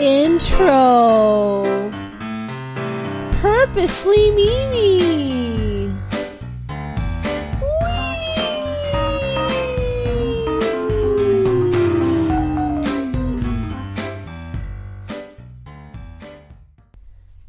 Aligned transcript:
Intro. 0.00 1.90
Purposely 3.32 4.30
Mimi. 4.30 5.94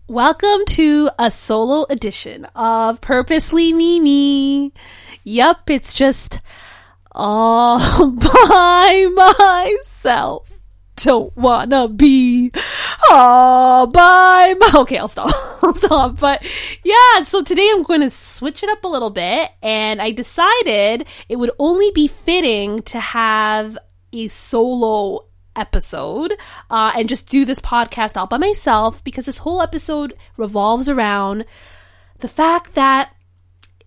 Welcome 0.09 0.65
to 0.65 1.09
a 1.17 1.31
solo 1.31 1.85
edition 1.89 2.43
of 2.53 2.99
Purposely 2.99 3.71
Mimi. 3.71 4.73
Yup, 5.23 5.69
it's 5.69 5.93
just 5.93 6.41
all 7.13 7.79
by 8.11 9.07
myself. 9.15 10.50
Don't 11.03 11.35
wanna 11.35 11.87
be 11.87 12.51
all 13.09 13.87
by 13.87 14.55
my. 14.59 14.71
Okay, 14.75 14.97
I'll 14.97 15.07
stop. 15.07 15.33
I'll 15.63 15.73
stop. 15.73 16.19
But 16.19 16.45
yeah, 16.83 17.23
so 17.23 17.43
today 17.43 17.69
I'm 17.71 17.83
going 17.83 18.01
to 18.01 18.09
switch 18.09 18.63
it 18.63 18.69
up 18.69 18.83
a 18.83 18.87
little 18.87 19.09
bit, 19.09 19.51
and 19.61 20.01
I 20.01 20.11
decided 20.11 21.05
it 21.27 21.37
would 21.37 21.51
only 21.59 21.91
be 21.91 22.07
fitting 22.07 22.81
to 22.83 22.99
have 22.99 23.77
a 24.13 24.27
solo 24.27 25.25
episode 25.55 26.33
uh, 26.69 26.93
and 26.95 27.09
just 27.09 27.29
do 27.29 27.45
this 27.45 27.59
podcast 27.59 28.15
all 28.15 28.27
by 28.27 28.37
myself 28.37 29.03
because 29.03 29.25
this 29.25 29.39
whole 29.39 29.61
episode 29.61 30.13
revolves 30.37 30.87
around 30.87 31.45
the 32.19 32.27
fact 32.27 32.75
that 32.75 33.13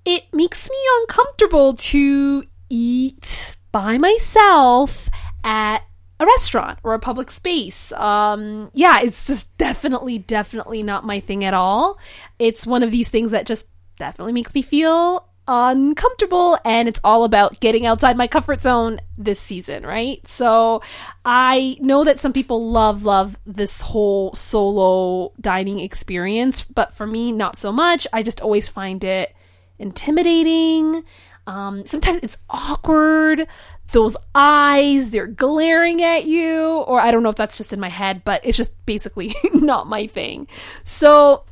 it 0.04 0.24
makes 0.32 0.68
me 0.68 0.76
uncomfortable 1.00 1.74
to 1.74 2.44
eat 2.68 3.56
by 3.72 3.96
myself 3.96 5.08
at 5.42 5.84
a 6.20 6.26
restaurant 6.26 6.78
or 6.82 6.94
a 6.94 6.98
public 6.98 7.30
space. 7.30 7.92
Um, 7.92 8.70
yeah, 8.72 9.00
it's 9.02 9.26
just 9.26 9.56
definitely, 9.58 10.18
definitely 10.18 10.82
not 10.82 11.04
my 11.04 11.20
thing 11.20 11.44
at 11.44 11.54
all. 11.54 11.98
It's 12.38 12.66
one 12.66 12.82
of 12.82 12.90
these 12.90 13.08
things 13.08 13.32
that 13.32 13.46
just 13.46 13.68
definitely 13.98 14.32
makes 14.32 14.54
me 14.54 14.62
feel 14.62 15.28
uncomfortable 15.46 16.56
and 16.64 16.88
it's 16.88 17.00
all 17.04 17.24
about 17.24 17.60
getting 17.60 17.84
outside 17.84 18.16
my 18.16 18.26
comfort 18.26 18.62
zone 18.62 18.98
this 19.18 19.38
season, 19.38 19.84
right? 19.84 20.26
So 20.26 20.82
I 21.24 21.76
know 21.80 22.04
that 22.04 22.18
some 22.18 22.32
people 22.32 22.70
love 22.70 23.04
love 23.04 23.38
this 23.44 23.82
whole 23.82 24.32
solo 24.34 25.32
dining 25.40 25.80
experience, 25.80 26.62
but 26.62 26.94
for 26.94 27.06
me 27.06 27.30
not 27.32 27.56
so 27.56 27.72
much. 27.72 28.06
I 28.12 28.22
just 28.22 28.40
always 28.40 28.68
find 28.68 29.04
it 29.04 29.34
intimidating. 29.78 31.04
Um, 31.46 31.84
sometimes 31.86 32.20
it's 32.22 32.38
awkward. 32.48 33.46
Those 33.92 34.16
eyes, 34.34 35.10
they're 35.10 35.26
glaring 35.26 36.02
at 36.02 36.24
you, 36.24 36.84
or 36.86 37.00
I 37.00 37.10
don't 37.10 37.22
know 37.22 37.28
if 37.28 37.36
that's 37.36 37.58
just 37.58 37.72
in 37.72 37.80
my 37.80 37.90
head, 37.90 38.22
but 38.24 38.40
it's 38.44 38.56
just 38.56 38.72
basically 38.86 39.34
not 39.54 39.86
my 39.86 40.06
thing. 40.06 40.48
So 40.84 41.44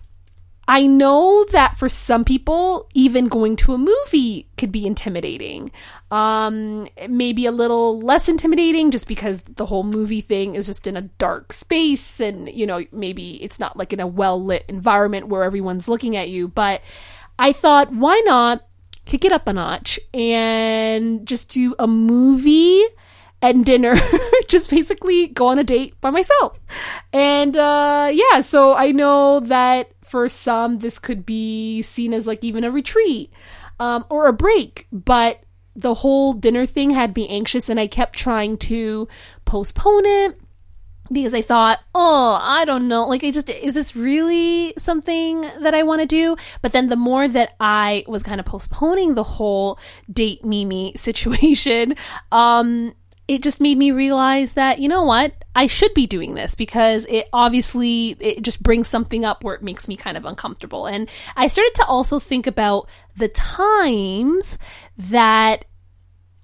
I 0.69 0.87
know 0.87 1.45
that 1.51 1.77
for 1.77 1.89
some 1.89 2.25
people, 2.25 2.89
even 2.95 3.27
going 3.27 3.57
to 3.57 3.75
a 3.75 3.79
movie 3.79 4.49
could 4.57 4.71
be 4.71 4.87
intimidating. 4.87 5.73
Um, 6.11 6.87
maybe 7.09 7.47
a 7.47 7.53
little 7.53 8.01
less 8.01 8.29
intimidating 8.29 8.93
just 8.93 9.09
because 9.09 9.43
the 9.43 9.67
whole 9.67 9.83
movie 9.83 10.21
thing 10.21 10.55
is 10.55 10.67
just 10.67 10.87
in 10.87 10.97
a 10.97 11.03
dark 11.03 11.53
space 11.53 12.21
and, 12.21 12.49
you 12.49 12.67
know, 12.67 12.85
maybe 12.93 13.43
it's 13.43 13.59
not 13.59 13.77
like 13.77 13.93
in 13.93 14.01
a 14.01 14.07
well 14.07 14.43
lit 14.43 14.65
environment 14.69 15.29
where 15.29 15.43
everyone's 15.43 15.89
looking 15.89 16.17
at 16.17 16.29
you. 16.29 16.47
But 16.47 16.81
I 17.39 17.53
thought, 17.53 17.93
why 17.93 18.23
not 18.25 18.65
kick 19.05 19.25
it 19.25 19.33
up 19.33 19.47
a 19.47 19.53
notch 19.53 19.99
and 20.15 21.27
just 21.27 21.51
do 21.51 21.75
a 21.79 21.87
movie 21.87 22.83
and 23.41 23.65
dinner 23.65 23.95
just 24.49 24.71
basically 24.71 25.27
go 25.27 25.49
on 25.49 25.59
a 25.59 25.65
date 25.65 26.01
by 26.01 26.11
myself. 26.11 26.59
And 27.13 27.57
uh 27.57 28.11
yeah 28.13 28.41
so 28.41 28.75
i 28.75 28.93
know 28.93 29.41
that 29.41 29.91
for 30.03 30.29
some 30.29 30.79
this 30.79 30.99
could 30.99 31.27
be 31.27 31.83
seen 31.83 32.13
as 32.13 32.27
like 32.27 32.45
even 32.45 32.65
a 32.65 32.71
retreat 32.71 33.33
um 33.81 34.05
or 34.11 34.27
a 34.27 34.33
break 34.33 34.87
but 34.93 35.43
the 35.75 35.95
whole 35.95 36.35
dinner 36.35 36.67
thing 36.67 36.91
had 36.91 37.17
me 37.17 37.27
anxious 37.29 37.69
and 37.69 37.81
i 37.81 37.87
kept 37.87 38.15
trying 38.15 38.59
to 38.59 39.09
postpone 39.47 40.05
it 40.05 40.39
because 41.13 41.35
I 41.35 41.43
thought, 41.43 41.81
oh, 41.95 42.39
I 42.41 42.65
don't 42.65 42.89
know. 42.89 43.07
Like, 43.07 43.25
I 43.25 43.31
just, 43.31 43.49
is 43.49 43.75
this 43.75 43.95
really 43.95 44.75
something 44.79 45.43
that 45.61 45.75
I 45.75 45.83
want 45.83 46.01
to 46.01 46.07
do? 46.07 46.37
But 46.61 46.73
then 46.73 46.89
the 46.89 46.97
more 46.97 47.29
that 47.29 47.55
I 47.61 48.05
was 48.07 48.23
kind 48.23 48.41
of 48.41 48.47
postponing 48.47 49.15
the 49.15 49.23
whole 49.23 49.79
date 50.11 50.45
Mimi 50.45 50.93
situation, 50.97 51.95
um, 52.31 52.95
it 53.29 53.43
just 53.43 53.61
made 53.61 53.79
me 53.79 53.93
realize 53.93 54.55
that, 54.55 54.79
you 54.79 54.89
know 54.89 55.05
what? 55.05 55.33
I 55.55 55.67
should 55.67 55.95
be 55.95 56.07
doing 56.07 56.35
this 56.35 56.55
because 56.55 57.07
it 57.09 57.29
obviously, 57.33 58.17
it 58.21 58.43
just 58.43 58.63
brings 58.63 58.89
something 58.89 59.25
up 59.25 59.45
where 59.45 59.55
it 59.55 59.63
makes 59.63 59.87
me 59.87 59.97
kind 59.97 60.17
of 60.17 60.25
uncomfortable. 60.25 60.87
And 60.87 61.09
I 61.37 61.47
started 61.47 61.75
to 61.77 61.87
also 61.87 62.19
think 62.19 62.47
about 62.47 62.89
the 63.17 63.29
times 63.29 64.59
that 64.97 65.65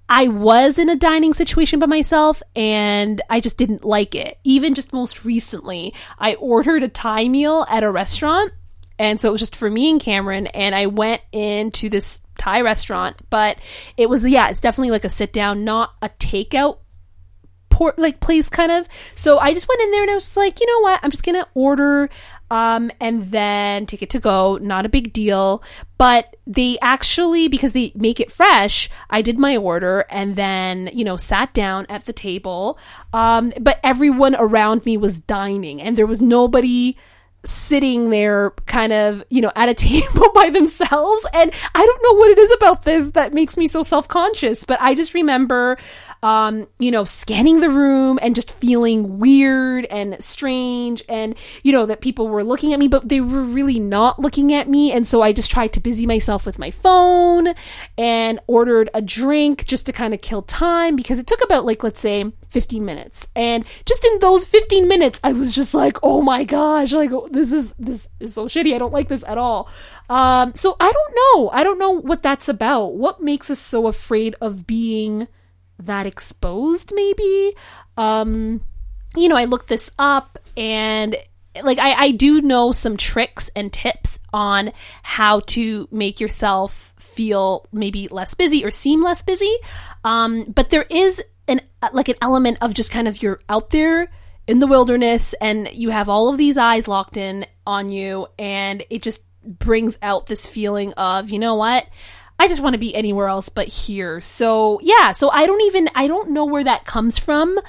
I 0.09 0.27
was 0.27 0.79
in 0.79 0.89
a 0.89 0.95
dining 0.95 1.33
situation 1.33 1.77
by 1.77 1.85
myself 1.85 2.41
and 2.55 3.21
I 3.29 3.39
just 3.39 3.57
didn't 3.57 3.85
like 3.85 4.15
it. 4.15 4.39
Even 4.43 4.73
just 4.73 4.91
most 4.91 5.23
recently, 5.23 5.93
I 6.17 6.33
ordered 6.33 6.81
a 6.81 6.87
Thai 6.87 7.27
meal 7.27 7.65
at 7.69 7.83
a 7.83 7.91
restaurant. 7.91 8.51
And 8.97 9.21
so 9.21 9.29
it 9.29 9.31
was 9.33 9.41
just 9.41 9.55
for 9.55 9.69
me 9.69 9.89
and 9.91 10.01
Cameron. 10.01 10.47
And 10.47 10.73
I 10.73 10.87
went 10.87 11.21
into 11.31 11.89
this 11.89 12.21
Thai 12.39 12.61
restaurant, 12.61 13.17
but 13.29 13.59
it 13.97 14.09
was, 14.09 14.27
yeah, 14.27 14.49
it's 14.49 14.59
definitely 14.59 14.91
like 14.91 15.05
a 15.05 15.09
sit 15.09 15.31
down, 15.31 15.63
not 15.63 15.93
a 16.01 16.09
takeout 16.09 16.79
port 17.69 17.97
like 17.97 18.19
place 18.19 18.49
kind 18.49 18.71
of. 18.71 18.87
So 19.15 19.37
I 19.37 19.53
just 19.53 19.69
went 19.69 19.81
in 19.81 19.91
there 19.91 20.01
and 20.01 20.11
I 20.11 20.15
was 20.15 20.35
like, 20.35 20.59
you 20.59 20.65
know 20.65 20.81
what? 20.81 20.99
I'm 21.03 21.11
just 21.11 21.23
gonna 21.23 21.47
order 21.53 22.09
um, 22.51 22.91
and 22.99 23.23
then 23.31 23.85
take 23.85 24.01
it 24.01 24.09
to 24.11 24.19
go. 24.19 24.57
Not 24.61 24.85
a 24.85 24.89
big 24.89 25.13
deal. 25.13 25.63
But 25.97 26.35
they 26.47 26.77
actually, 26.81 27.47
because 27.47 27.73
they 27.73 27.91
make 27.95 28.19
it 28.19 28.31
fresh, 28.31 28.89
I 29.09 29.21
did 29.21 29.37
my 29.37 29.57
order 29.57 30.05
and 30.09 30.35
then, 30.35 30.89
you 30.93 31.03
know, 31.03 31.17
sat 31.17 31.53
down 31.53 31.85
at 31.89 32.05
the 32.05 32.13
table. 32.13 32.79
Um, 33.13 33.53
but 33.59 33.79
everyone 33.83 34.35
around 34.37 34.85
me 34.85 34.97
was 34.97 35.19
dining 35.19 35.81
and 35.81 35.97
there 35.97 36.07
was 36.07 36.21
nobody 36.21 36.95
sitting 37.45 38.09
there 38.09 38.51
kind 38.65 38.91
of, 38.91 39.23
you 39.29 39.41
know, 39.41 39.51
at 39.55 39.69
a 39.69 39.73
table 39.75 40.31
by 40.33 40.49
themselves. 40.49 41.25
And 41.33 41.51
I 41.75 41.85
don't 41.85 42.03
know 42.03 42.19
what 42.19 42.31
it 42.31 42.37
is 42.37 42.51
about 42.53 42.83
this 42.83 43.09
that 43.11 43.33
makes 43.33 43.57
me 43.57 43.67
so 43.67 43.83
self 43.83 44.07
conscious, 44.07 44.63
but 44.63 44.79
I 44.81 44.95
just 44.95 45.13
remember 45.13 45.77
um, 46.21 46.67
you 46.79 46.91
know, 46.91 47.05
scanning 47.05 47.61
the 47.61 47.69
room 47.69 48.19
and 48.21 48.35
just 48.35 48.51
feeling 48.51 49.19
weird 49.19 49.85
and 49.85 50.21
strange 50.23 51.01
and, 51.07 51.35
you 51.63 51.71
know, 51.71 51.85
that 51.85 52.01
people 52.01 52.27
were 52.27 52.43
looking 52.43 52.73
at 52.73 52.79
me, 52.79 52.87
but 52.87 53.07
they 53.07 53.21
were 53.21 53.41
really 53.41 53.79
not 53.79 54.19
looking 54.19 54.53
at 54.53 54.67
me. 54.67 54.91
And 54.91 55.07
so 55.07 55.21
I 55.21 55.31
just 55.31 55.49
tried 55.49 55.73
to 55.73 55.79
busy 55.79 56.05
myself 56.05 56.45
with 56.45 56.59
my 56.59 56.71
phone 56.71 57.53
and 57.97 58.39
ordered 58.47 58.89
a 58.93 59.01
drink 59.01 59.65
just 59.65 59.85
to 59.85 59.93
kind 59.93 60.13
of 60.13 60.21
kill 60.21 60.41
time 60.41 60.95
because 60.95 61.19
it 61.19 61.27
took 61.27 61.43
about, 61.43 61.65
like, 61.65 61.83
let's 61.83 62.01
say, 62.01 62.31
15 62.49 62.83
minutes. 62.83 63.27
And 63.35 63.63
just 63.85 64.03
in 64.03 64.19
those 64.19 64.43
15 64.43 64.87
minutes, 64.87 65.21
I 65.23 65.31
was 65.31 65.53
just 65.53 65.73
like, 65.73 65.97
oh 66.03 66.21
my 66.21 66.43
gosh, 66.43 66.91
like, 66.91 67.11
this 67.31 67.53
is, 67.53 67.73
this 67.79 68.09
is 68.19 68.33
so 68.33 68.45
shitty. 68.45 68.73
I 68.73 68.77
don't 68.77 68.93
like 68.93 69.07
this 69.07 69.23
at 69.25 69.37
all. 69.37 69.69
Um, 70.09 70.53
so 70.55 70.75
I 70.79 70.91
don't 70.91 71.15
know. 71.15 71.49
I 71.51 71.63
don't 71.63 71.79
know 71.79 71.91
what 71.91 72.23
that's 72.23 72.49
about. 72.49 72.95
What 72.95 73.21
makes 73.21 73.49
us 73.49 73.59
so 73.59 73.87
afraid 73.87 74.35
of 74.41 74.67
being 74.67 75.27
that 75.79 76.05
exposed 76.05 76.91
maybe. 76.93 77.55
Um 77.97 78.61
you 79.15 79.27
know 79.27 79.35
i 79.35 79.45
looked 79.45 79.67
this 79.67 79.89
up 79.97 80.37
and 80.55 81.15
like 81.63 81.79
I, 81.79 81.93
I 81.93 82.11
do 82.11 82.41
know 82.41 82.71
some 82.71 82.97
tricks 82.97 83.49
and 83.55 83.71
tips 83.71 84.19
on 84.31 84.71
how 85.03 85.41
to 85.41 85.87
make 85.91 86.19
yourself 86.19 86.93
feel 86.97 87.67
maybe 87.71 88.07
less 88.07 88.33
busy 88.33 88.63
or 88.63 88.71
seem 88.71 89.01
less 89.01 89.21
busy. 89.21 89.53
Um 90.03 90.45
but 90.45 90.69
there 90.69 90.85
is 90.89 91.23
an 91.47 91.61
like 91.91 92.09
an 92.09 92.15
element 92.21 92.59
of 92.61 92.73
just 92.73 92.91
kind 92.91 93.07
of 93.07 93.21
you're 93.21 93.41
out 93.49 93.71
there 93.71 94.09
in 94.47 94.59
the 94.59 94.67
wilderness 94.67 95.33
and 95.41 95.69
you 95.73 95.89
have 95.89 96.09
all 96.09 96.29
of 96.29 96.37
these 96.37 96.57
eyes 96.57 96.87
locked 96.87 97.17
in 97.17 97.45
on 97.65 97.89
you 97.89 98.27
and 98.37 98.83
it 98.89 99.01
just 99.01 99.23
brings 99.43 99.97
out 100.01 100.27
this 100.27 100.45
feeling 100.45 100.93
of 100.93 101.29
you 101.29 101.39
know 101.39 101.55
what 101.55 101.87
I 102.39 102.47
just 102.47 102.61
want 102.61 102.73
to 102.73 102.79
be 102.79 102.95
anywhere 102.95 103.27
else 103.27 103.49
but 103.49 103.67
here. 103.67 104.21
So, 104.21 104.79
yeah, 104.81 105.11
so 105.11 105.29
I 105.29 105.45
don't 105.45 105.61
even 105.61 105.89
I 105.93 106.07
don't 106.07 106.31
know 106.31 106.45
where 106.45 106.63
that 106.63 106.85
comes 106.85 107.19
from. 107.19 107.59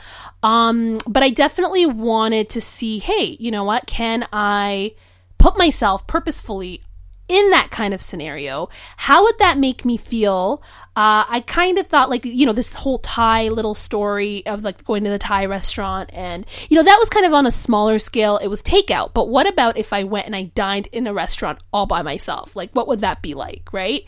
Um 0.43 0.99
but 1.07 1.23
I 1.23 1.31
definitely 1.31 1.87
wanted 1.87 2.49
to 2.51 2.61
see, 2.61 3.01
hey, 3.01 3.37
you 3.41 3.51
know 3.51 3.65
what? 3.65 3.87
Can 3.87 4.27
I 4.33 4.95
put 5.39 5.59
myself 5.59 6.07
purposefully 6.07 6.83
in 7.31 7.51
that 7.51 7.71
kind 7.71 7.95
of 7.95 8.03
scenario, 8.03 8.69
how 8.97 9.23
would 9.23 9.39
that 9.39 9.57
make 9.57 9.85
me 9.85 9.97
feel? 9.97 10.61
Uh, 10.97 11.23
I 11.29 11.45
kind 11.47 11.79
of 11.79 11.87
thought, 11.87 12.11
like, 12.11 12.25
you 12.25 12.45
know, 12.45 12.53
this 12.53 12.75
whole 12.75 12.99
Thai 12.99 13.51
little 13.51 13.77
story 13.77 14.45
of 14.47 14.65
like 14.65 14.85
going 14.85 15.05
to 15.05 15.11
the 15.11 15.19
Thai 15.19 15.47
restaurant, 15.47 16.11
and, 16.13 16.45
you 16.69 16.77
know, 16.77 16.83
that 16.83 16.99
was 16.99 17.09
kind 17.09 17.25
of 17.25 17.33
on 17.33 17.47
a 17.47 17.53
smaller 17.53 18.01
scale. 18.01 18.37
It 18.39 18.49
was 18.49 18.65
takeout. 18.65 19.15
But 19.15 19.29
what 19.29 19.47
about 19.47 19.79
if 19.79 19.93
I 19.93 20.03
went 20.03 20.27
and 20.27 20.35
I 20.35 20.51
dined 20.57 20.89
in 20.89 21.07
a 21.07 21.15
restaurant 21.15 21.63
all 21.73 21.87
by 21.87 22.03
myself? 22.03 22.57
Like, 22.57 22.73
what 22.73 22.89
would 22.89 23.01
that 23.03 23.23
be 23.23 23.35
like, 23.35 23.73
right? 23.73 24.05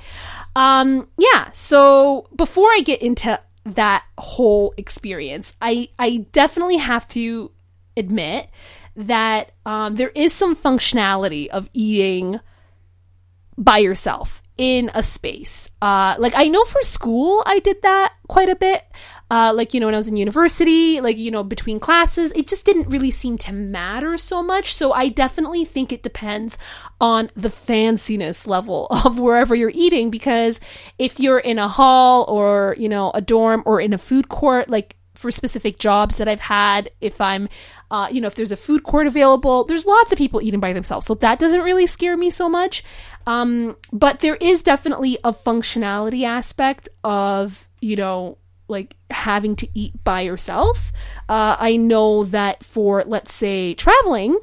Um, 0.55 1.09
yeah. 1.17 1.51
So 1.53 2.29
before 2.35 2.69
I 2.71 2.81
get 2.81 3.03
into 3.03 3.41
that 3.65 4.05
whole 4.19 4.75
experience, 4.77 5.57
I, 5.61 5.89
I 5.99 6.27
definitely 6.33 6.79
have 6.79 7.07
to 7.09 7.51
admit 7.97 8.49
that 8.97 9.53
um, 9.65 9.97
there 9.97 10.11
is 10.11 10.33
some 10.33 10.55
functionality 10.55 11.49
of 11.49 11.71
eating 11.73 12.41
by 13.57 13.79
yourself 13.79 14.43
in 14.59 14.91
a 14.95 15.03
space. 15.03 15.71
Uh, 15.81 16.15
like 16.19 16.35
I 16.37 16.49
know 16.49 16.65
for 16.65 16.83
school, 16.83 17.43
I 17.47 17.59
did 17.61 17.83
that 17.83 18.15
quite 18.29 18.49
a 18.49 18.57
bit. 18.57 18.83
Uh, 19.33 19.51
like 19.55 19.73
you 19.73 19.81
know 19.81 19.87
when 19.87 19.95
I 19.95 19.97
was 19.97 20.09
in 20.09 20.17
university, 20.17 21.01
like 21.01 21.17
you 21.17 21.31
know 21.31 21.43
between 21.43 21.81
classes, 21.81 22.33
it 22.37 22.47
just 22.47 22.67
didn't 22.67 22.91
really 22.91 23.11
seem 23.11 23.39
to 23.39 23.53
matter 23.55 24.19
so 24.19 24.43
much. 24.43 24.75
So 24.75 24.93
I 24.93 25.09
definitely 25.09 25.65
think 25.65 25.91
it 25.91 26.03
depends 26.03 26.59
on 27.01 27.31
the 27.35 27.49
fanciness 27.49 28.47
level 28.47 28.89
of 29.07 29.19
wherever 29.19 29.55
you're 29.55 29.73
eating. 29.75 30.11
Because 30.11 30.61
if 30.99 31.19
you're 31.19 31.39
in 31.39 31.59
a 31.59 31.67
hall 31.67 32.27
or 32.29 32.77
you 32.79 32.91
know 32.91 33.11
a 33.15 33.23
dorm 33.23 33.63
or 33.65 33.81
in 33.81 33.95
a 33.95 33.99
food 33.99 34.29
court, 34.29 34.69
like 34.69 34.97
for 35.15 35.31
specific 35.31 35.79
jobs 35.79 36.19
that 36.19 36.29
I've 36.29 36.41
had, 36.41 36.91
if 37.01 37.19
I'm, 37.19 37.49
uh, 37.91 38.09
you 38.13 38.21
know, 38.21 38.27
if 38.27 38.35
there's 38.35 38.53
a 38.53 38.57
food 38.57 38.83
court 38.83 39.07
available, 39.07 39.65
there's 39.65 39.87
lots 39.87 40.13
of 40.13 40.19
people 40.19 40.43
eating 40.43 40.61
by 40.61 40.75
themselves. 40.75 41.07
So 41.07 41.15
that 41.15 41.39
doesn't 41.39 41.63
really 41.63 41.87
scare 41.87 42.19
me 42.19 42.29
so 42.29 42.51
much. 42.51 42.85
Um, 43.27 43.77
but 43.93 44.21
there 44.21 44.35
is 44.35 44.63
definitely 44.63 45.17
a 45.25 45.33
functionality 45.33 46.25
aspect 46.25 46.91
of, 47.03 47.67
you 47.81 47.97
know, 47.97 48.37
like 48.73 48.97
having 49.11 49.55
to 49.57 49.69
eat 49.75 49.93
by 50.03 50.23
yourself. 50.23 50.93
Uh, 51.29 51.57
I 51.61 51.77
know 51.77 52.25
that 52.25 52.65
for, 52.65 53.05
let's 53.07 53.33
say, 53.33 53.75
traveling, 53.75 54.37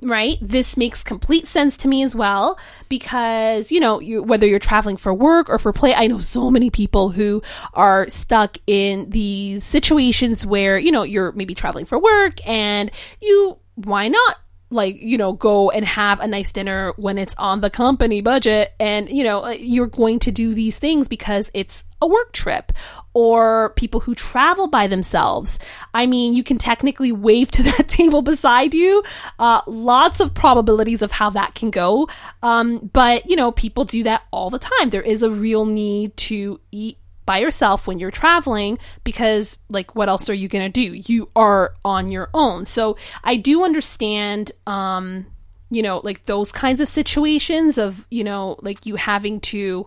right 0.00 0.38
this 0.40 0.76
makes 0.76 1.02
complete 1.02 1.44
sense 1.44 1.76
to 1.76 1.88
me 1.88 2.04
as 2.04 2.14
well 2.14 2.56
because 2.88 3.72
you 3.72 3.80
know 3.80 3.98
you, 3.98 4.22
whether 4.22 4.46
you're 4.46 4.60
traveling 4.60 4.96
for 4.96 5.12
work 5.12 5.48
or 5.48 5.58
for 5.58 5.72
play 5.72 5.92
i 5.92 6.06
know 6.06 6.20
so 6.20 6.52
many 6.52 6.70
people 6.70 7.10
who 7.10 7.42
are 7.74 8.08
stuck 8.08 8.58
in 8.68 9.10
these 9.10 9.64
situations 9.64 10.46
where 10.46 10.78
you 10.78 10.92
know 10.92 11.02
you're 11.02 11.32
maybe 11.32 11.52
traveling 11.52 11.84
for 11.84 11.98
work 11.98 12.34
and 12.46 12.92
you 13.20 13.58
why 13.74 14.06
not 14.06 14.36
like 14.70 15.00
you 15.00 15.16
know 15.16 15.32
go 15.32 15.70
and 15.70 15.84
have 15.84 16.20
a 16.20 16.26
nice 16.26 16.52
dinner 16.52 16.92
when 16.96 17.18
it's 17.18 17.34
on 17.38 17.60
the 17.60 17.70
company 17.70 18.20
budget. 18.20 18.72
And 18.78 19.08
you 19.10 19.24
know 19.24 19.48
you're 19.48 19.86
going 19.86 20.18
to 20.20 20.32
do 20.32 20.54
these 20.54 20.78
things 20.78 21.08
because 21.08 21.50
it's 21.54 21.84
a 22.00 22.06
work 22.06 22.32
trip 22.32 22.72
or 23.14 23.70
people 23.70 24.00
who 24.00 24.14
travel 24.14 24.68
by 24.68 24.86
themselves. 24.86 25.58
I 25.94 26.06
mean 26.06 26.34
you 26.34 26.44
can 26.44 26.58
technically 26.58 27.12
wave 27.12 27.50
to 27.52 27.62
that 27.76 27.88
table 27.88 28.22
beside 28.22 28.74
you. 28.74 29.02
Uh, 29.38 29.62
lots 29.66 30.20
of 30.20 30.34
probabilities 30.34 31.02
of 31.02 31.12
how 31.12 31.30
that 31.30 31.54
can 31.54 31.70
go. 31.70 32.08
Um, 32.42 32.90
but 32.92 33.28
you 33.28 33.36
know 33.36 33.52
people 33.52 33.84
do 33.84 34.02
that 34.04 34.22
all 34.32 34.50
the 34.50 34.58
time. 34.58 34.90
There 34.90 35.02
is 35.02 35.22
a 35.22 35.30
real 35.30 35.64
need 35.64 36.16
to 36.18 36.60
eat 36.70 36.98
by 37.28 37.36
yourself 37.36 37.86
when 37.86 37.98
you're 37.98 38.10
traveling 38.10 38.78
because 39.04 39.58
like 39.68 39.94
what 39.94 40.08
else 40.08 40.30
are 40.30 40.34
you 40.34 40.48
going 40.48 40.64
to 40.64 40.70
do? 40.70 40.94
You 41.12 41.28
are 41.36 41.74
on 41.84 42.08
your 42.08 42.30
own. 42.32 42.64
So 42.64 42.96
i 43.22 43.36
do 43.36 43.64
understand 43.64 44.50
um 44.66 45.26
you 45.70 45.82
know 45.82 46.00
like 46.02 46.24
those 46.24 46.50
kinds 46.50 46.80
of 46.80 46.88
situations 46.88 47.76
of 47.76 48.06
you 48.10 48.24
know 48.24 48.56
like 48.62 48.86
you 48.86 48.96
having 48.96 49.40
to 49.40 49.86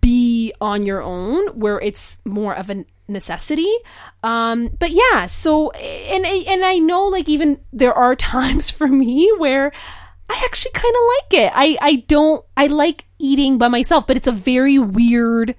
be 0.00 0.52
on 0.60 0.86
your 0.86 1.02
own 1.02 1.48
where 1.58 1.80
it's 1.80 2.18
more 2.24 2.54
of 2.54 2.70
a 2.70 2.84
necessity. 3.08 3.74
Um 4.22 4.70
but 4.78 4.92
yeah 4.92 5.26
so 5.26 5.72
and 5.72 6.24
and 6.24 6.64
i 6.64 6.78
know 6.78 7.06
like 7.06 7.28
even 7.28 7.58
there 7.72 7.94
are 7.94 8.14
times 8.36 8.70
for 8.70 8.86
me 8.86 9.28
where 9.38 9.72
i 10.28 10.42
actually 10.44 10.70
kind 10.70 10.94
of 10.94 11.02
like 11.16 11.30
it. 11.42 11.52
I 11.52 11.76
i 11.82 11.96
don't 12.06 12.44
i 12.56 12.68
like 12.68 13.06
eating 13.18 13.58
by 13.58 13.66
myself 13.66 14.06
but 14.06 14.16
it's 14.16 14.28
a 14.28 14.42
very 14.52 14.78
weird 14.78 15.56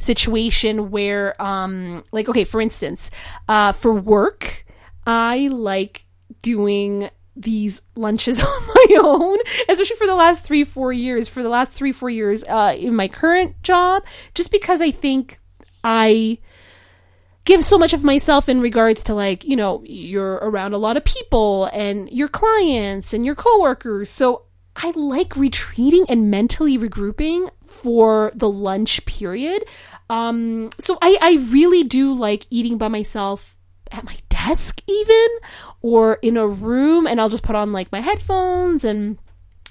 situation 0.00 0.90
where 0.90 1.40
um 1.40 2.02
like 2.12 2.28
okay 2.28 2.44
for 2.44 2.60
instance 2.60 3.10
uh 3.48 3.72
for 3.72 3.92
work 3.92 4.64
i 5.06 5.48
like 5.52 6.06
doing 6.42 7.10
these 7.36 7.80
lunches 7.94 8.40
on 8.44 8.62
my 8.74 8.96
own 9.02 9.38
especially 9.68 9.96
for 9.96 10.06
the 10.06 10.14
last 10.14 10.44
three 10.44 10.64
four 10.64 10.92
years. 10.92 11.28
For 11.28 11.42
the 11.42 11.48
last 11.48 11.72
three 11.72 11.92
four 11.92 12.10
years 12.10 12.42
uh 12.44 12.74
in 12.76 12.94
my 12.94 13.08
current 13.08 13.62
job 13.62 14.04
just 14.34 14.50
because 14.50 14.80
i 14.80 14.90
think 14.90 15.40
i 15.84 16.38
give 17.44 17.64
so 17.64 17.78
much 17.78 17.92
of 17.92 18.04
myself 18.04 18.48
in 18.48 18.60
regards 18.60 19.04
to 19.04 19.14
like 19.14 19.44
you 19.44 19.56
know 19.56 19.82
you're 19.84 20.34
around 20.34 20.72
a 20.72 20.78
lot 20.78 20.96
of 20.96 21.04
people 21.04 21.66
and 21.72 22.10
your 22.10 22.28
clients 22.28 23.12
and 23.12 23.24
your 23.24 23.34
coworkers. 23.34 24.10
So 24.10 24.44
i 24.76 24.92
like 24.94 25.36
retreating 25.36 26.06
and 26.08 26.30
mentally 26.30 26.78
regrouping 26.78 27.50
for 27.70 28.32
the 28.34 28.50
lunch 28.50 29.04
period. 29.06 29.64
Um, 30.10 30.70
so 30.78 30.98
I, 31.00 31.16
I 31.20 31.46
really 31.50 31.84
do 31.84 32.12
like 32.12 32.46
eating 32.50 32.78
by 32.78 32.88
myself 32.88 33.56
at 33.92 34.04
my 34.04 34.16
desk, 34.28 34.82
even 34.86 35.28
or 35.82 36.14
in 36.14 36.36
a 36.36 36.46
room, 36.46 37.06
and 37.06 37.20
I'll 37.20 37.28
just 37.28 37.42
put 37.42 37.56
on 37.56 37.72
like 37.72 37.90
my 37.92 38.00
headphones 38.00 38.84
and 38.84 39.18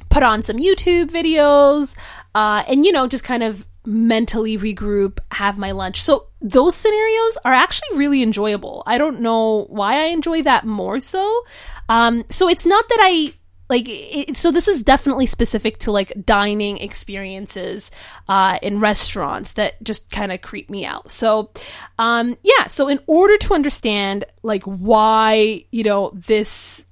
put 0.09 0.23
on 0.23 0.41
some 0.41 0.57
YouTube 0.57 1.11
videos, 1.11 1.95
uh, 2.33 2.63
and 2.67 2.85
you 2.85 2.91
know, 2.91 3.07
just 3.07 3.23
kind 3.23 3.43
of 3.43 3.67
mentally 3.85 4.57
regroup, 4.57 5.19
have 5.31 5.57
my 5.57 5.71
lunch. 5.71 6.01
So 6.01 6.27
those 6.41 6.75
scenarios 6.75 7.37
are 7.43 7.53
actually 7.53 7.97
really 7.97 8.21
enjoyable. 8.21 8.83
I 8.85 8.97
don't 8.97 9.21
know 9.21 9.65
why 9.69 9.95
I 9.95 10.05
enjoy 10.05 10.43
that 10.43 10.65
more 10.65 10.99
so. 10.99 11.43
Um, 11.87 12.23
so 12.29 12.47
it's 12.49 12.65
not 12.65 12.87
that 12.87 12.99
I 13.01 13.33
like 13.69 13.85
it, 13.87 14.37
so 14.37 14.51
this 14.51 14.67
is 14.67 14.83
definitely 14.83 15.25
specific 15.25 15.77
to 15.79 15.91
like 15.91 16.25
dining 16.25 16.77
experiences 16.79 17.91
uh, 18.27 18.57
in 18.61 18.79
restaurants 18.79 19.53
that 19.53 19.81
just 19.83 20.11
kind 20.11 20.31
of 20.31 20.41
creep 20.41 20.69
me 20.69 20.85
out. 20.85 21.11
So 21.11 21.51
um 21.97 22.37
yeah 22.43 22.67
so 22.67 22.87
in 22.87 22.99
order 23.07 23.37
to 23.37 23.53
understand 23.53 24.25
like 24.43 24.63
why 24.63 25.65
you 25.71 25.83
know 25.83 26.11
this 26.13 26.85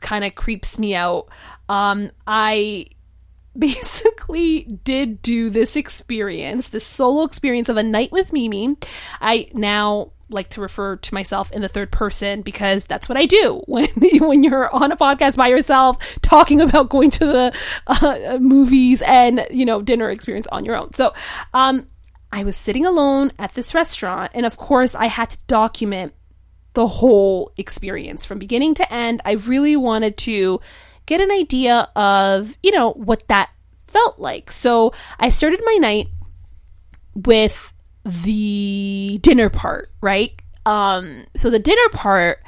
kind 0.00 0.24
of 0.24 0.34
creeps 0.34 0.78
me 0.78 0.94
out 0.94 1.28
um 1.68 2.10
i 2.26 2.86
basically 3.58 4.62
did 4.84 5.20
do 5.22 5.50
this 5.50 5.74
experience 5.74 6.68
this 6.68 6.86
solo 6.86 7.24
experience 7.24 7.68
of 7.68 7.76
a 7.76 7.82
night 7.82 8.12
with 8.12 8.32
mimi. 8.32 8.76
I 9.20 9.50
now 9.52 10.12
like 10.30 10.50
to 10.50 10.60
refer 10.60 10.96
to 10.96 11.14
myself 11.14 11.50
in 11.52 11.62
the 11.62 11.68
third 11.68 11.90
person 11.90 12.42
because 12.42 12.86
that's 12.86 13.08
what 13.08 13.16
I 13.16 13.26
do 13.26 13.62
when 13.66 13.88
when 14.20 14.42
you're 14.42 14.74
on 14.74 14.92
a 14.92 14.96
podcast 14.96 15.36
by 15.36 15.48
yourself 15.48 16.18
talking 16.22 16.60
about 16.60 16.88
going 16.88 17.10
to 17.12 17.26
the 17.26 17.58
uh, 17.86 18.38
movies 18.40 19.02
and 19.02 19.46
you 19.50 19.64
know 19.64 19.82
dinner 19.82 20.10
experience 20.10 20.46
on 20.52 20.64
your 20.64 20.76
own. 20.76 20.92
So, 20.94 21.12
um, 21.54 21.86
I 22.30 22.44
was 22.44 22.56
sitting 22.56 22.84
alone 22.84 23.32
at 23.38 23.54
this 23.54 23.74
restaurant, 23.74 24.32
and 24.34 24.44
of 24.44 24.56
course, 24.56 24.94
I 24.94 25.06
had 25.06 25.30
to 25.30 25.38
document 25.46 26.12
the 26.74 26.86
whole 26.86 27.52
experience 27.56 28.24
from 28.24 28.38
beginning 28.38 28.74
to 28.74 28.92
end. 28.92 29.22
I 29.24 29.32
really 29.32 29.76
wanted 29.76 30.16
to 30.18 30.60
get 31.06 31.20
an 31.20 31.30
idea 31.30 31.88
of 31.96 32.56
you 32.62 32.70
know 32.70 32.92
what 32.92 33.26
that 33.28 33.50
felt 33.86 34.18
like. 34.18 34.52
So 34.52 34.92
I 35.18 35.30
started 35.30 35.60
my 35.64 35.76
night 35.80 36.08
with 37.14 37.72
the 38.04 39.18
dinner 39.22 39.50
part, 39.50 39.90
right? 40.00 40.40
Um, 40.66 41.26
so 41.34 41.50
the 41.50 41.58
dinner 41.58 41.88
part, 41.92 42.42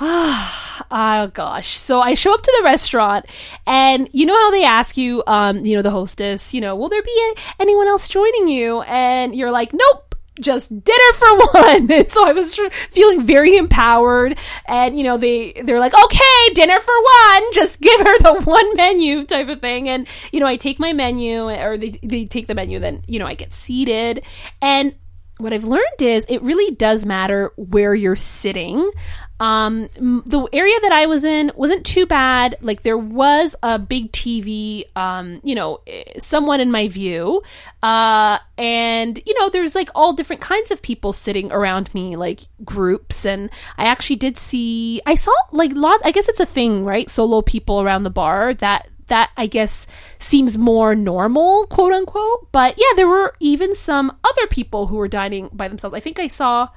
oh 0.00 1.30
gosh. 1.32 1.78
So 1.78 2.00
I 2.00 2.14
show 2.14 2.34
up 2.34 2.42
to 2.42 2.54
the 2.58 2.64
restaurant 2.64 3.26
and 3.66 4.08
you 4.12 4.26
know 4.26 4.36
how 4.36 4.50
they 4.50 4.64
ask 4.64 4.96
you, 4.96 5.22
um, 5.26 5.64
you 5.64 5.76
know, 5.76 5.82
the 5.82 5.90
hostess, 5.90 6.52
you 6.54 6.60
know, 6.60 6.76
will 6.76 6.88
there 6.88 7.02
be 7.02 7.32
a- 7.34 7.62
anyone 7.62 7.88
else 7.88 8.08
joining 8.08 8.48
you? 8.48 8.82
And 8.82 9.34
you're 9.34 9.50
like, 9.50 9.72
nope 9.72 10.05
just 10.40 10.68
dinner 10.68 11.12
for 11.14 11.36
one. 11.54 11.88
so 12.08 12.26
I 12.26 12.32
was 12.32 12.54
feeling 12.90 13.22
very 13.22 13.56
empowered, 13.56 14.38
and 14.66 14.96
you 14.96 15.04
know 15.04 15.16
they 15.16 15.52
they're 15.64 15.80
like, 15.80 15.94
okay, 15.94 16.54
dinner 16.54 16.78
for 16.80 16.94
one. 16.94 17.52
Just 17.52 17.80
give 17.86 18.00
her 18.00 18.18
the 18.18 18.42
one 18.44 18.76
menu 18.76 19.24
type 19.24 19.48
of 19.48 19.60
thing, 19.60 19.88
and 19.88 20.06
you 20.32 20.40
know 20.40 20.46
I 20.46 20.56
take 20.56 20.78
my 20.78 20.92
menu, 20.92 21.48
or 21.48 21.76
they 21.76 21.98
they 22.02 22.24
take 22.26 22.46
the 22.46 22.54
menu, 22.54 22.78
then 22.78 23.02
you 23.06 23.18
know 23.18 23.26
I 23.26 23.34
get 23.34 23.54
seated, 23.54 24.22
and 24.60 24.94
what 25.38 25.52
I've 25.52 25.64
learned 25.64 26.00
is 26.00 26.24
it 26.28 26.42
really 26.42 26.74
does 26.74 27.04
matter 27.04 27.52
where 27.56 27.94
you're 27.94 28.16
sitting. 28.16 28.90
Um, 29.38 29.90
the 29.94 30.48
area 30.52 30.80
that 30.80 30.92
I 30.92 31.04
was 31.04 31.24
in 31.24 31.52
wasn't 31.54 31.84
too 31.84 32.06
bad. 32.06 32.56
Like 32.62 32.82
there 32.82 32.96
was 32.96 33.54
a 33.62 33.78
big 33.78 34.12
TV, 34.12 34.84
um, 34.96 35.40
you 35.44 35.54
know, 35.54 35.82
eh, 35.86 36.18
somewhat 36.18 36.60
in 36.60 36.70
my 36.70 36.88
view. 36.88 37.42
Uh, 37.82 38.38
and 38.56 39.20
you 39.26 39.38
know, 39.38 39.50
there's 39.50 39.74
like 39.74 39.90
all 39.94 40.14
different 40.14 40.40
kinds 40.40 40.70
of 40.70 40.80
people 40.80 41.12
sitting 41.12 41.52
around 41.52 41.92
me, 41.94 42.16
like 42.16 42.40
groups. 42.64 43.26
And 43.26 43.50
I 43.76 43.84
actually 43.84 44.16
did 44.16 44.38
see, 44.38 45.02
I 45.04 45.16
saw 45.16 45.34
like 45.52 45.72
lot. 45.74 46.00
I 46.02 46.12
guess 46.12 46.30
it's 46.30 46.40
a 46.40 46.46
thing, 46.46 46.84
right? 46.84 47.10
Solo 47.10 47.42
people 47.42 47.82
around 47.82 48.04
the 48.04 48.10
bar 48.10 48.54
that 48.54 48.88
that 49.06 49.30
I 49.36 49.46
guess 49.46 49.86
seems 50.18 50.58
more 50.58 50.94
normal, 50.94 51.66
quote 51.66 51.92
unquote. 51.92 52.50
But 52.52 52.74
yeah, 52.76 52.94
there 52.96 53.08
were 53.08 53.34
even 53.40 53.74
some 53.74 54.16
other 54.24 54.46
people 54.48 54.86
who 54.86 54.96
were 54.96 55.08
dining 55.08 55.48
by 55.52 55.68
themselves. 55.68 55.94
I 55.94 56.00
think 56.00 56.18
I 56.18 56.28
saw 56.28 56.68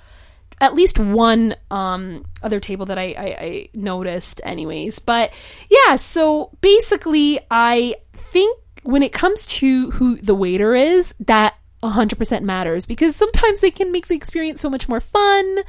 at 0.61 0.73
least 0.73 0.99
one 0.99 1.55
um, 1.71 2.25
other 2.43 2.59
table 2.59 2.85
that 2.87 2.97
I, 2.97 3.13
I, 3.17 3.25
I 3.39 3.69
noticed, 3.73 4.41
anyways. 4.43 4.99
But 4.99 5.31
yeah, 5.69 5.95
so 5.95 6.51
basically, 6.61 7.39
I 7.49 7.95
think 8.13 8.57
when 8.83 9.03
it 9.03 9.11
comes 9.11 9.45
to 9.45 9.91
who 9.91 10.17
the 10.17 10.35
waiter 10.35 10.75
is, 10.75 11.13
that 11.21 11.55
100% 11.83 12.41
matters 12.41 12.85
because 12.85 13.15
sometimes 13.15 13.61
they 13.61 13.71
can 13.71 13.91
make 13.91 14.07
the 14.07 14.15
experience 14.15 14.59
so 14.59 14.69
much 14.69 14.89
more 14.89 14.99
fun 14.99 15.59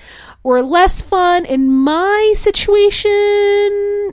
or 0.42 0.62
less 0.62 1.00
fun. 1.00 1.44
In 1.44 1.70
my 1.70 2.32
situation, 2.36 3.10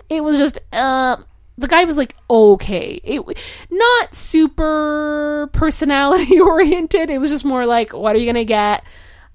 it 0.10 0.24
was 0.24 0.38
just, 0.38 0.60
uh, 0.74 1.18
the 1.58 1.68
guy 1.68 1.84
was 1.86 1.98
like 1.98 2.16
okay. 2.30 3.00
It 3.04 3.24
not 3.70 4.16
super 4.16 5.50
personality 5.54 6.40
oriented. 6.40 7.10
It 7.10 7.20
was 7.20 7.30
just 7.30 7.46
more 7.46 7.66
like 7.66 7.94
what 7.94 8.16
are 8.16 8.20
you 8.20 8.26
gonna 8.26 8.44
get? 8.44 8.84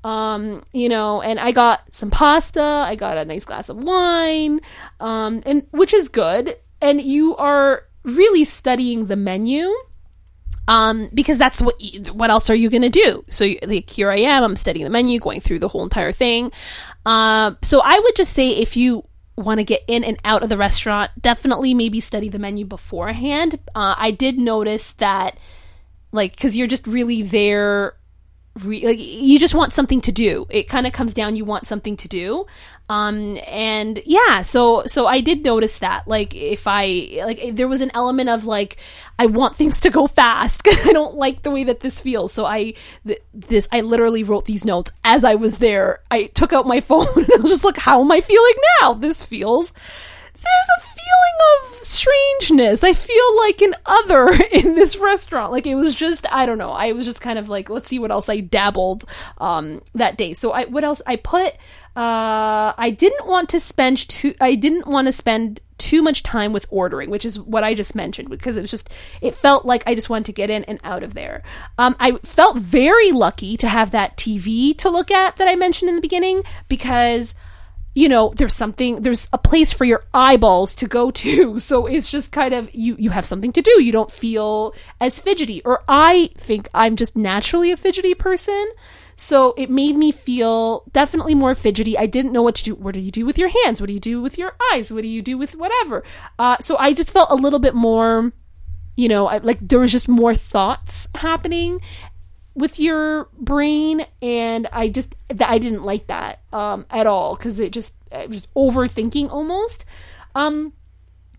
Um 0.05 0.65
you 0.73 0.89
know 0.89 1.23
and 1.23 1.39
i 1.39 1.53
got 1.53 1.95
some 1.95 2.11
pasta. 2.11 2.61
I 2.61 2.97
got 2.97 3.19
a 3.19 3.25
nice 3.25 3.45
glass 3.45 3.69
of 3.69 3.83
wine. 3.83 4.61
Um 5.01 5.43
and 5.47 5.67
which 5.71 5.95
is 5.95 6.09
good. 6.09 6.57
And 6.81 7.01
you 7.01 7.37
are 7.37 7.85
really 8.05 8.45
studying 8.45 9.07
the 9.07 9.17
menu 9.17 9.73
um, 10.69 11.09
because 11.13 11.39
that's 11.39 11.61
what 11.61 11.81
what 12.13 12.31
else 12.31 12.49
are 12.49 12.55
you 12.55 12.71
gonna 12.71 12.89
do? 12.89 13.25
So 13.29 13.51
like 13.67 13.91
here 13.91 14.11
I 14.11 14.19
am, 14.19 14.45
I'm 14.45 14.57
studying 14.57 14.85
the 14.85 14.91
menu, 14.91 15.19
going 15.19 15.41
through 15.41 15.59
the 15.59 15.69
whole 15.69 15.83
entire 15.83 16.13
thing. 16.13 16.53
Um, 17.05 17.59
so 17.63 17.81
I 17.85 17.99
would 17.99 18.17
just 18.17 18.33
say 18.33 18.51
if 18.51 18.77
you 18.77 19.05
want 19.37 19.59
to 19.59 19.65
get 19.65 19.83
in 19.87 20.05
and 20.05 20.19
out 20.25 20.43
of 20.43 20.49
the 20.49 20.57
restaurant, 20.57 21.11
definitely 21.21 21.75
maybe 21.75 22.01
study 22.01 22.29
the 22.29 22.39
menu 22.39 22.65
beforehand. 22.65 23.59
Uh, 23.75 23.95
I 23.97 24.11
did 24.11 24.39
notice 24.39 24.93
that, 24.95 25.39
like, 26.13 26.33
because 26.37 26.57
you're 26.57 26.67
just 26.67 26.87
really 26.87 27.23
there 27.23 27.95
re- 28.65 28.85
like 28.87 28.99
you 28.99 29.39
just 29.39 29.55
want 29.55 29.73
something 29.73 30.01
to 30.03 30.13
do. 30.13 30.47
It 30.51 30.69
kind 30.69 30.87
of 30.87 30.93
comes 30.93 31.15
down 31.15 31.37
you 31.37 31.45
want 31.45 31.67
something 31.67 31.97
to 31.99 32.09
do. 32.09 32.47
Um 32.89 33.39
and 33.47 34.03
yeah, 34.05 34.43
so 34.43 34.85
so 34.87 35.07
I 35.07 35.21
did 35.21 35.45
notice 35.45 35.79
that 35.79 36.07
like 36.07 36.35
if 36.35 36.67
I 36.67 37.23
like 37.25 37.55
there 37.57 37.69
was 37.69 37.81
an 37.81 37.91
element 37.95 38.29
of 38.29 38.45
like 38.45 38.77
I 39.19 39.27
want 39.27 39.55
things 39.55 39.81
to 39.81 39.91
go 39.91 40.07
fast 40.07 40.65
cuz 40.65 40.87
I 40.87 40.93
don't 40.93 41.17
like 41.17 41.43
the 41.43 41.51
way 41.51 41.65
that 41.65 41.81
this 41.81 42.01
feels. 42.01 42.33
So 42.33 42.45
I 42.45 42.75
th- 43.07 43.23
this 43.33 43.69
I 43.73 43.81
literally 43.81 44.25
wrote 44.25 44.45
these 44.45 44.65
notes 44.65 44.93
as 45.05 45.25
I 45.25 45.37
was 45.37 45.59
there. 45.59 46.01
I 46.11 46.25
took 46.25 46.53
out 46.53 46.67
my 46.67 46.81
phone 46.89 47.07
and 47.17 47.31
I 47.33 47.37
was 47.41 47.51
just 47.51 47.65
like 47.65 47.79
how 47.79 48.01
am 48.03 48.13
I 48.13 48.21
feeling 48.21 48.55
now? 48.81 48.95
This 48.95 49.23
feels 49.23 49.73
there's 50.35 50.71
a 50.79 50.81
feeling 50.83 51.39
of 51.53 51.72
strangeness. 51.83 52.85
I 52.85 52.93
feel 52.93 53.37
like 53.39 53.61
an 53.63 53.75
other 53.87 54.29
in 54.53 54.75
this 54.75 54.97
restaurant. 54.97 55.53
Like 55.53 55.67
it 55.67 55.75
was 55.75 55.95
just 55.95 56.27
I 56.33 56.47
don't 56.47 56.59
know. 56.59 56.71
I 56.71 56.93
was 56.93 57.05
just 57.05 57.21
kind 57.21 57.39
of 57.39 57.49
like 57.49 57.69
let's 57.69 57.89
see 57.89 57.99
what 57.99 58.11
else 58.11 58.29
I 58.29 58.41
dabbled 58.41 59.05
um 59.39 59.83
that 59.95 60.17
day. 60.17 60.35
So 60.35 60.53
I 60.53 60.65
what 60.67 60.85
else 60.85 61.03
I 61.07 61.17
put 61.17 61.55
uh 61.95 62.73
I 62.77 62.95
didn't 62.97 63.27
want 63.27 63.49
to 63.51 63.61
spend 63.61 64.09
too 64.09 64.35
I 64.41 64.55
didn't 64.55 64.87
want 64.87 65.07
to 65.07 65.13
spend 65.13 65.61
too 65.83 66.01
much 66.01 66.23
time 66.23 66.53
with 66.53 66.65
ordering, 66.71 67.11
which 67.11 67.25
is 67.25 67.41
what 67.41 67.65
I 67.65 67.75
just 67.75 67.97
mentioned 67.97 68.31
because 68.31 68.57
it 68.57 68.61
was 68.61 68.71
just 68.71 68.89
it 69.21 69.35
felt 69.35 69.65
like 69.65 69.83
I 69.87 69.97
just 69.97 70.09
wanted 70.09 70.27
to 70.27 70.33
get 70.33 70.49
in 70.49 70.63
and 70.65 70.81
out 70.85 71.03
of 71.03 71.15
there. 71.15 71.43
Um, 71.77 71.97
I 71.99 72.19
felt 72.19 72.57
very 72.57 73.11
lucky 73.11 73.57
to 73.57 73.69
have 73.69 73.91
that 73.91 74.17
TV 74.17 74.79
to 74.79 74.91
look 74.91 75.11
at 75.11 75.37
that 75.37 75.49
I 75.49 75.57
mentioned 75.57 75.89
in 75.89 75.97
the 75.97 76.01
beginning 76.01 76.45
because 76.69 77.35
you 77.95 78.09
know 78.09 78.33
there's 78.37 78.55
something 78.55 79.03
there's 79.03 79.29
a 79.33 79.39
place 79.39 79.73
for 79.73 79.85
your 79.85 80.05
eyeballs 80.15 80.75
to 80.77 80.87
go 80.87 81.11
to. 81.11 81.59
So 81.73 81.87
it's 81.87 82.11
just 82.11 82.33
kind 82.33 82.55
of 82.55 82.75
you 82.75 82.97
you 82.99 83.11
have 83.11 83.25
something 83.25 83.53
to 83.53 83.63
do. 83.63 83.83
You 83.83 83.93
don't 83.93 84.11
feel 84.11 84.75
as 85.01 85.21
fidgety. 85.21 85.63
Or 85.65 85.83
i 85.89 86.31
think 86.37 86.69
i'm 86.75 86.97
just 86.97 87.17
naturally 87.17 87.71
a 87.73 87.77
fidgety 87.77 88.15
person. 88.15 88.71
So 89.17 89.55
it 89.57 89.71
made 89.71 89.97
me 89.97 90.11
feel 90.11 90.85
definitely 90.93 91.35
more 91.35 91.55
fidgety. 91.55 91.97
I 91.97 92.07
didn't 92.07 92.33
know 92.33 92.43
what 92.43 92.57
to 92.57 92.65
do. 92.65 92.75
What 92.75 92.95
do 92.95 93.01
you 93.01 93.13
do 93.13 93.25
with 93.25 93.39
your 93.39 93.51
hands? 93.63 93.81
What 93.81 93.87
do 93.87 93.93
you 93.93 94.01
do 94.01 94.21
with 94.21 94.39
your 94.39 94.57
eyes? 94.73 94.93
What 94.93 95.03
do 95.03 95.09
you 95.09 95.23
do 95.23 95.39
with 95.39 95.55
whatever? 95.55 96.03
Uh, 96.39 96.57
so 96.61 96.77
i 96.79 96.93
just 96.93 97.11
felt 97.11 97.31
a 97.31 97.37
little 97.37 97.61
bit 97.61 97.75
more 97.75 98.33
you 98.97 99.09
know 99.09 99.25
like 99.43 99.59
there 99.61 99.81
was 99.81 99.93
just 99.93 100.09
more 100.09 100.35
thoughts 100.35 101.07
happening 101.15 101.81
with 102.55 102.79
your 102.79 103.29
brain 103.39 104.05
and 104.21 104.69
i 104.73 104.89
just 104.89 105.15
i 105.41 105.59
didn't 105.59 105.83
like 105.83 106.07
that 106.09 106.41
um 106.53 106.85
at 106.91 107.07
all 107.07 107.35
because 107.35 107.59
it 107.59 107.73
just 107.73 107.95
just 108.29 108.53
overthinking 108.55 109.31
almost. 109.31 109.85
Um 110.35 110.73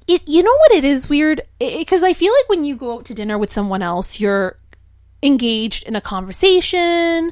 it 0.08 0.28
you 0.28 0.44
know 0.44 0.52
what 0.52 0.72
it 0.74 0.84
is 0.84 1.10
weird? 1.10 1.42
Because 1.60 2.04
i 2.04 2.14
feel 2.14 2.34
like 2.34 2.50
when 2.50 2.64
you 2.64 2.76
go 2.76 2.98
out 2.98 3.06
to 3.06 3.14
dinner 3.14 3.38
with 3.38 3.52
someone 3.52 3.82
else 3.82 4.20
you're 4.20 4.58
engaged 5.22 5.88
in 5.88 5.96
a 5.96 6.02
conversation 6.02 7.32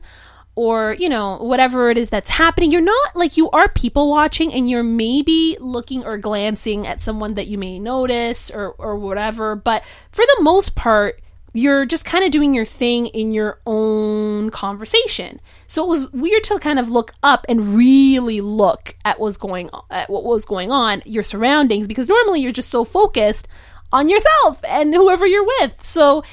or 0.55 0.95
you 0.99 1.09
know 1.09 1.37
whatever 1.37 1.89
it 1.89 1.97
is 1.97 2.09
that's 2.09 2.29
happening. 2.29 2.71
You're 2.71 2.81
not 2.81 3.15
like 3.15 3.37
you 3.37 3.49
are 3.51 3.69
people 3.69 4.09
watching 4.09 4.53
and 4.53 4.69
you're 4.69 4.83
maybe 4.83 5.57
looking 5.59 6.05
or 6.05 6.17
glancing 6.17 6.85
at 6.87 7.01
someone 7.01 7.35
that 7.35 7.47
you 7.47 7.57
may 7.57 7.79
notice 7.79 8.49
or 8.49 8.71
or 8.73 8.95
whatever 8.95 9.55
but 9.55 9.83
for 10.11 10.23
the 10.25 10.43
most 10.43 10.75
part 10.75 11.21
you're 11.53 11.85
just 11.85 12.05
kind 12.05 12.23
of 12.23 12.31
doing 12.31 12.53
your 12.53 12.65
thing 12.65 13.07
in 13.07 13.31
your 13.31 13.59
own 13.65 14.49
conversation. 14.51 15.41
So 15.67 15.83
it 15.83 15.89
was 15.89 16.11
weird 16.11 16.43
to 16.45 16.59
kind 16.59 16.79
of 16.79 16.89
look 16.89 17.13
up 17.23 17.45
and 17.49 17.75
really 17.75 18.41
look 18.41 18.95
at 19.03 19.19
going 19.37 19.69
on, 19.71 19.83
at 19.89 20.09
what 20.09 20.23
was 20.23 20.45
going 20.45 20.71
on, 20.71 21.01
your 21.05 21.23
surroundings, 21.23 21.87
because 21.87 22.09
normally 22.09 22.41
you're 22.41 22.51
just 22.51 22.69
so 22.69 22.83
focused 22.83 23.47
on 23.91 24.07
yourself 24.07 24.59
and 24.67 24.93
whoever 24.93 25.25
you're 25.25 25.45
with. 25.59 25.85
So 25.85 26.23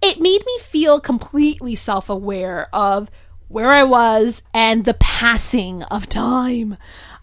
it 0.00 0.20
made 0.20 0.44
me 0.46 0.58
feel 0.60 1.00
completely 1.00 1.74
self-aware 1.74 2.68
of 2.72 3.10
where 3.48 3.70
I 3.70 3.82
was 3.82 4.42
and 4.54 4.84
the 4.84 4.94
passing 4.94 5.82
of 5.84 6.08
time. 6.08 6.76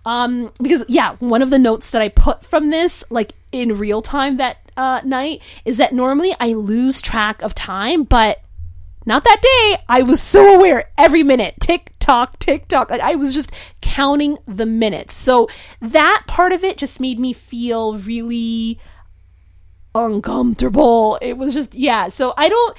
Um, 0.06 0.52
because 0.62 0.84
yeah, 0.88 1.16
one 1.20 1.42
of 1.42 1.50
the 1.50 1.58
notes 1.58 1.92
that 1.92 2.02
I 2.02 2.10
put 2.10 2.46
from 2.46 2.70
this, 2.70 3.04
like 3.10 3.34
in 3.56 3.78
real 3.78 4.02
time 4.02 4.38
that 4.38 4.58
uh, 4.78 5.02
night 5.04 5.42
is 5.64 5.78
that 5.78 5.94
normally 5.94 6.36
I 6.40 6.54
lose 6.54 7.02
track 7.02 7.42
of 7.42 7.56
time, 7.56 8.04
but 8.04 8.42
not 9.06 9.24
that 9.24 9.42
day. 9.42 9.78
I 9.88 10.04
was 10.04 10.22
so 10.22 10.56
aware 10.56 10.90
every 10.98 11.24
minute, 11.24 11.56
tick 11.60 11.94
tock, 12.00 12.40
tick 12.40 12.68
tock. 12.68 12.92
I 12.92 13.16
was 13.16 13.34
just 13.34 13.52
counting 13.82 14.38
the 14.46 14.66
minutes. 14.66 15.16
So 15.16 15.48
that 15.80 16.24
part 16.28 16.52
of 16.52 16.64
it 16.64 16.78
just 16.78 17.00
made 17.00 17.20
me 17.20 17.32
feel 17.32 17.98
really 17.98 18.80
uncomfortable. 19.94 21.18
It 21.22 21.38
was 21.38 21.54
just 21.54 21.76
yeah. 21.76 22.10
So 22.10 22.34
I 22.36 22.50
don't. 22.50 22.78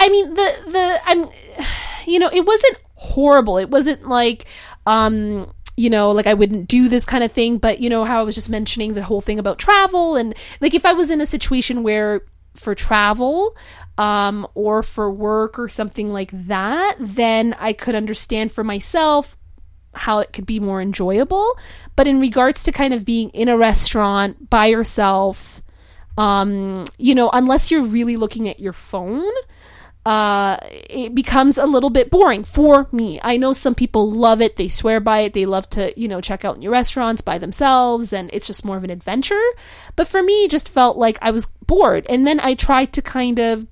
I 0.00 0.08
mean 0.08 0.34
the 0.34 0.54
the 0.66 1.00
I'm. 1.04 1.28
You 2.06 2.18
know, 2.18 2.28
it 2.30 2.44
wasn't 2.44 2.76
horrible. 2.96 3.56
It 3.56 3.70
wasn't 3.70 4.06
like 4.06 4.44
um 4.84 5.50
you 5.76 5.90
know, 5.90 6.10
like 6.10 6.26
I 6.26 6.34
wouldn't 6.34 6.68
do 6.68 6.88
this 6.88 7.04
kind 7.04 7.24
of 7.24 7.32
thing, 7.32 7.58
but 7.58 7.80
you 7.80 7.90
know 7.90 8.04
how 8.04 8.20
I 8.20 8.22
was 8.22 8.34
just 8.34 8.50
mentioning 8.50 8.94
the 8.94 9.02
whole 9.02 9.20
thing 9.20 9.38
about 9.38 9.58
travel 9.58 10.16
and 10.16 10.34
like 10.60 10.74
if 10.74 10.86
I 10.86 10.92
was 10.92 11.10
in 11.10 11.20
a 11.20 11.26
situation 11.26 11.82
where 11.82 12.22
for 12.54 12.72
travel 12.72 13.56
um 13.98 14.46
or 14.54 14.80
for 14.84 15.10
work 15.10 15.58
or 15.58 15.68
something 15.68 16.10
like 16.12 16.30
that, 16.32 16.96
then 17.00 17.54
I 17.58 17.72
could 17.72 17.94
understand 17.94 18.52
for 18.52 18.62
myself 18.62 19.36
how 19.94 20.18
it 20.18 20.32
could 20.32 20.46
be 20.46 20.60
more 20.60 20.80
enjoyable. 20.80 21.58
But 21.96 22.06
in 22.06 22.20
regards 22.20 22.62
to 22.64 22.72
kind 22.72 22.94
of 22.94 23.04
being 23.04 23.30
in 23.30 23.48
a 23.48 23.56
restaurant 23.56 24.50
by 24.50 24.66
yourself, 24.66 25.62
um, 26.18 26.84
you 26.98 27.14
know, 27.14 27.30
unless 27.32 27.70
you're 27.70 27.82
really 27.82 28.16
looking 28.16 28.48
at 28.48 28.60
your 28.60 28.72
phone, 28.72 29.24
uh, 30.06 30.58
it 30.62 31.14
becomes 31.14 31.56
a 31.56 31.66
little 31.66 31.90
bit 31.90 32.10
boring 32.10 32.44
for 32.44 32.88
me. 32.92 33.18
I 33.22 33.36
know 33.36 33.52
some 33.52 33.74
people 33.74 34.10
love 34.10 34.40
it, 34.40 34.56
they 34.56 34.68
swear 34.68 35.00
by 35.00 35.20
it, 35.20 35.32
they 35.32 35.46
love 35.46 35.68
to, 35.70 35.98
you 35.98 36.08
know, 36.08 36.20
check 36.20 36.44
out 36.44 36.58
new 36.58 36.70
restaurants 36.70 37.22
by 37.22 37.38
themselves, 37.38 38.12
and 38.12 38.30
it's 38.32 38.46
just 38.46 38.64
more 38.64 38.76
of 38.76 38.84
an 38.84 38.90
adventure. 38.90 39.42
But 39.96 40.08
for 40.08 40.22
me, 40.22 40.44
it 40.44 40.50
just 40.50 40.68
felt 40.68 40.98
like 40.98 41.18
I 41.22 41.30
was 41.30 41.46
bored. 41.66 42.06
And 42.08 42.26
then 42.26 42.38
I 42.40 42.54
tried 42.54 42.92
to 42.94 43.02
kind 43.02 43.38
of 43.38 43.66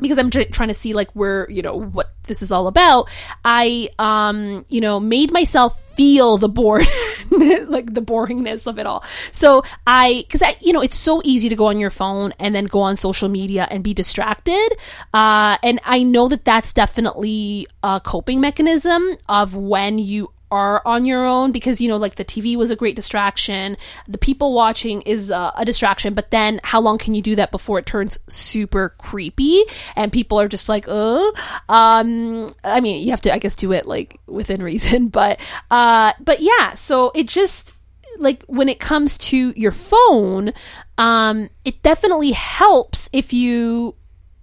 because 0.00 0.18
I'm 0.18 0.30
tr- 0.30 0.42
trying 0.42 0.68
to 0.68 0.74
see 0.74 0.94
like 0.94 1.10
where 1.12 1.50
you 1.50 1.62
know 1.62 1.76
what 1.76 2.14
this 2.24 2.42
is 2.42 2.52
all 2.52 2.66
about. 2.66 3.10
I 3.44 3.90
um 3.98 4.64
you 4.68 4.80
know 4.80 5.00
made 5.00 5.32
myself 5.32 5.80
feel 5.98 6.38
the 6.38 6.48
bored 6.48 6.86
like 7.68 7.92
the 7.92 8.00
boringness 8.00 8.68
of 8.68 8.78
it 8.78 8.86
all. 8.86 9.02
So 9.32 9.64
I 9.84 10.24
because 10.26 10.42
I 10.42 10.54
you 10.60 10.72
know 10.72 10.80
it's 10.80 10.96
so 10.96 11.20
easy 11.24 11.48
to 11.48 11.56
go 11.56 11.66
on 11.66 11.78
your 11.78 11.90
phone 11.90 12.32
and 12.38 12.54
then 12.54 12.66
go 12.66 12.80
on 12.80 12.96
social 12.96 13.28
media 13.28 13.66
and 13.68 13.82
be 13.82 13.94
distracted. 13.94 14.68
Uh, 15.12 15.58
and 15.64 15.80
I 15.84 16.04
know 16.04 16.28
that 16.28 16.44
that's 16.44 16.72
definitely 16.72 17.66
a 17.82 18.00
coping 18.02 18.40
mechanism 18.40 19.16
of 19.28 19.56
when 19.56 19.98
you 19.98 20.30
are 20.50 20.82
on 20.84 21.04
your 21.04 21.24
own 21.24 21.52
because 21.52 21.80
you 21.80 21.88
know 21.88 21.96
like 21.96 22.14
the 22.16 22.24
TV 22.24 22.56
was 22.56 22.70
a 22.70 22.76
great 22.76 22.96
distraction. 22.96 23.76
The 24.06 24.18
people 24.18 24.54
watching 24.54 25.02
is 25.02 25.30
uh, 25.30 25.52
a 25.56 25.64
distraction 25.64 26.14
but 26.14 26.30
then 26.30 26.60
how 26.64 26.80
long 26.80 26.98
can 26.98 27.14
you 27.14 27.22
do 27.22 27.36
that 27.36 27.50
before 27.50 27.78
it 27.78 27.86
turns 27.86 28.18
super 28.28 28.90
creepy 28.98 29.62
and 29.96 30.12
people 30.12 30.40
are 30.40 30.48
just 30.48 30.68
like 30.68 30.84
oh 30.88 31.32
um 31.68 32.48
I 32.64 32.80
mean 32.80 33.04
you 33.04 33.10
have 33.10 33.22
to 33.22 33.34
I 33.34 33.38
guess 33.38 33.54
do 33.54 33.72
it 33.72 33.86
like 33.86 34.20
within 34.26 34.62
reason 34.68 35.08
but 35.08 35.40
uh 35.70 36.12
but 36.20 36.40
yeah 36.40 36.74
so 36.74 37.10
it 37.14 37.28
just 37.28 37.74
like 38.18 38.42
when 38.44 38.68
it 38.68 38.80
comes 38.80 39.18
to 39.18 39.52
your 39.56 39.72
phone 39.72 40.52
um 40.96 41.48
it 41.64 41.82
definitely 41.82 42.32
helps 42.32 43.08
if 43.12 43.32
you 43.32 43.94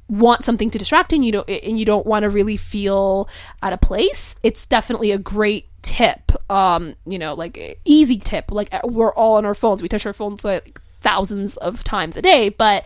want 0.07 0.43
something 0.43 0.69
to 0.69 0.77
distract 0.77 1.13
and 1.13 1.23
you 1.23 1.31
don't 1.31 1.49
and 1.49 1.79
you 1.79 1.85
don't 1.85 2.05
want 2.05 2.23
to 2.23 2.29
really 2.29 2.57
feel 2.57 3.27
out 3.63 3.73
of 3.73 3.81
place 3.81 4.35
it's 4.43 4.65
definitely 4.65 5.11
a 5.11 5.17
great 5.17 5.67
tip. 5.81 6.31
Um 6.51 6.95
you 7.05 7.17
know 7.17 7.33
like 7.33 7.79
easy 7.85 8.17
tip 8.17 8.51
like 8.51 8.71
uh, 8.73 8.81
we're 8.83 9.13
all 9.13 9.35
on 9.35 9.45
our 9.45 9.55
phones 9.55 9.81
we 9.81 9.87
touch 9.87 10.05
our 10.05 10.13
phones 10.13 10.45
like 10.45 10.79
thousands 11.01 11.57
of 11.57 11.83
times 11.83 12.17
a 12.17 12.21
day 12.21 12.49
but 12.49 12.83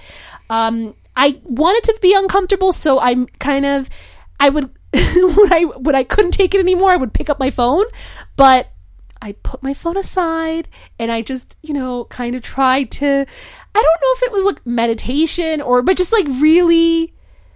um 0.50 0.94
i 1.16 1.40
wanted 1.44 1.84
to 1.86 1.98
be 2.02 2.14
uncomfortable 2.14 2.74
so 2.74 3.00
i'm 3.00 3.28
kind 3.40 3.66
of 3.66 3.90
I 4.40 4.50
would 4.50 4.70
when 4.94 5.54
I 5.54 5.66
when 5.78 5.96
I 5.96 6.04
couldn't 6.04 6.32
take 6.32 6.56
it 6.56 6.60
anymore, 6.60 6.92
I 6.92 6.98
would 6.98 7.14
pick 7.14 7.30
up 7.30 7.40
my 7.40 7.50
phone, 7.50 7.86
but 8.36 8.72
I 9.22 9.34
put 9.44 9.62
my 9.62 9.74
phone 9.74 9.98
aside 9.98 10.70
and 10.98 11.12
I 11.12 11.22
just, 11.22 11.58
you 11.62 11.74
know, 11.74 12.06
kind 12.06 12.36
of 12.36 12.42
tried 12.42 12.92
to 12.92 13.06
I 13.06 13.82
don't 13.82 14.02
know 14.02 14.14
if 14.16 14.24
it 14.24 14.32
was 14.32 14.46
like 14.46 14.66
meditation 14.66 15.62
or 15.62 15.82
but 15.82 15.98
just 15.98 16.14
like 16.14 16.28
really 16.28 17.14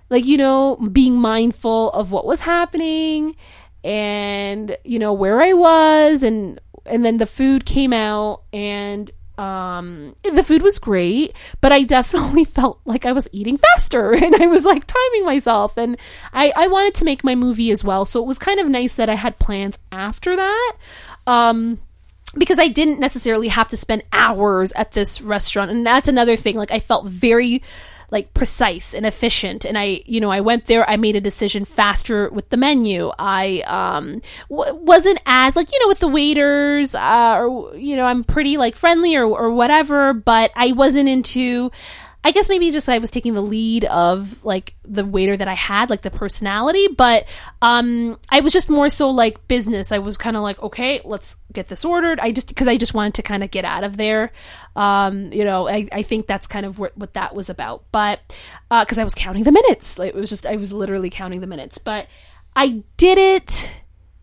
like 0.09 0.25
you 0.25 0.37
know, 0.37 0.75
being 0.91 1.15
mindful 1.15 1.89
of 1.91 2.11
what 2.11 2.25
was 2.25 2.41
happening 2.41 3.35
and 3.83 4.77
you 4.83 4.99
know 4.99 5.13
where 5.13 5.41
I 5.41 5.53
was 5.53 6.23
and 6.23 6.59
and 6.85 7.05
then 7.05 7.17
the 7.17 7.25
food 7.25 7.65
came 7.65 7.93
out 7.93 8.43
and 8.51 9.11
um 9.37 10.15
the 10.23 10.43
food 10.43 10.61
was 10.61 10.77
great 10.77 11.35
but 11.59 11.71
i 11.71 11.81
definitely 11.97 12.45
felt 12.45 12.79
like 12.85 13.03
i 13.03 13.11
was 13.11 13.27
eating 13.31 13.57
faster 13.57 14.13
and 14.23 14.35
i 14.35 14.45
was 14.45 14.63
like 14.63 14.85
timing 14.85 15.25
myself 15.25 15.75
and 15.75 15.97
i 16.33 16.53
i 16.55 16.67
wanted 16.67 16.93
to 16.93 17.03
make 17.03 17.23
my 17.23 17.33
movie 17.33 17.71
as 17.71 17.83
well. 17.83 18.05
So 18.05 18.21
it 18.21 18.27
was 18.27 18.37
kind 18.37 18.59
of 18.59 18.67
nice 18.69 18.93
that 18.93 19.09
i 19.09 19.15
had 19.15 19.39
plans 19.39 19.79
after 19.91 20.35
that 20.35 20.73
um 21.27 21.79
because 22.35 22.59
I 22.59 22.67
didn't 22.67 22.99
necessarily 22.99 23.47
have 23.49 23.67
to 23.69 23.77
spend 23.77 24.03
hours 24.11 24.71
at 24.73 24.93
this 24.93 25.21
restaurant. 25.21 25.69
And 25.69 25.85
that's 25.85 26.07
another 26.07 26.35
thing. 26.35 26.55
Like, 26.55 26.71
I 26.71 26.79
felt 26.79 27.05
very 27.05 27.61
like 28.13 28.31
precise 28.35 28.93
and 28.93 29.07
efficient 29.07 29.65
and 29.65 29.75
i 29.75 29.99
you 30.05 30.21
know 30.21 30.29
i 30.29 30.39
went 30.39 30.65
there 30.65 30.87
i 30.87 30.95
made 30.97 31.15
a 31.15 31.21
decision 31.21 31.65
faster 31.65 32.29
with 32.29 32.47
the 32.49 32.57
menu 32.57 33.11
i 33.17 33.63
um 33.65 34.21
w- 34.51 34.75
wasn't 34.75 35.19
as 35.25 35.55
like 35.55 35.71
you 35.71 35.79
know 35.79 35.87
with 35.87 35.97
the 35.97 36.07
waiters 36.07 36.93
uh, 36.93 37.37
or 37.39 37.75
you 37.75 37.95
know 37.95 38.05
i'm 38.05 38.23
pretty 38.23 38.55
like 38.55 38.75
friendly 38.75 39.15
or, 39.15 39.25
or 39.25 39.49
whatever 39.49 40.13
but 40.13 40.51
i 40.55 40.71
wasn't 40.73 41.09
into 41.09 41.71
I 42.25 42.31
guess 42.31 42.47
maybe 42.47 42.71
just 42.71 42.87
I 42.87 42.99
was 42.99 43.11
taking 43.11 43.33
the 43.33 43.41
lead 43.41 43.83
of 43.85 44.43
like 44.45 44.75
the 44.83 45.05
waiter 45.05 45.35
that 45.35 45.47
I 45.47 45.55
had, 45.55 45.89
like 45.89 46.03
the 46.03 46.11
personality, 46.11 46.87
but 46.87 47.25
um 47.61 48.17
I 48.29 48.39
was 48.39 48.53
just 48.53 48.69
more 48.69 48.87
so 48.87 49.09
like 49.09 49.45
business. 49.49 49.91
I 49.91 49.97
was 49.97 50.17
kind 50.17 50.37
of 50.37 50.43
like, 50.43 50.61
okay, 50.63 51.01
let's 51.03 51.35
get 51.51 51.67
this 51.67 51.83
ordered. 51.83 52.21
I 52.21 52.31
just 52.31 52.47
because 52.47 52.67
I 52.67 52.77
just 52.77 52.93
wanted 52.93 53.15
to 53.15 53.23
kind 53.23 53.43
of 53.43 53.51
get 53.51 53.65
out 53.65 53.83
of 53.83 53.97
there. 53.97 54.31
Um, 54.75 55.33
you 55.33 55.43
know, 55.43 55.67
I, 55.67 55.87
I 55.91 56.01
think 56.01 56.27
that's 56.27 56.47
kind 56.47 56.65
of 56.65 56.79
what, 56.79 56.97
what 56.97 57.13
that 57.13 57.35
was 57.35 57.49
about. 57.49 57.83
But 57.91 58.21
because 58.69 58.97
uh, 58.97 59.01
I 59.01 59.03
was 59.03 59.15
counting 59.15 59.43
the 59.43 59.51
minutes, 59.51 59.99
like, 59.99 60.09
it 60.09 60.15
was 60.15 60.29
just 60.29 60.45
I 60.45 60.55
was 60.55 60.71
literally 60.71 61.09
counting 61.09 61.41
the 61.41 61.47
minutes. 61.47 61.77
But 61.77 62.07
I 62.55 62.83
did 62.95 63.17
it. 63.17 63.73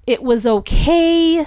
It 0.07 0.23
was 0.23 0.47
okay. 0.47 1.45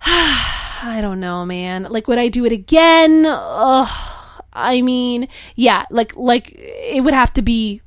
I 0.02 0.98
don't 1.00 1.20
know, 1.20 1.46
man. 1.46 1.84
Like, 1.84 2.08
would 2.08 2.18
I 2.18 2.26
do 2.28 2.44
it 2.44 2.52
again? 2.52 3.24
Ugh 3.24 4.15
I 4.56 4.82
mean, 4.82 5.28
yeah, 5.54 5.84
like 5.90 6.16
like 6.16 6.52
it 6.56 7.04
would 7.04 7.14
have 7.14 7.32
to 7.34 7.42
be 7.42 7.82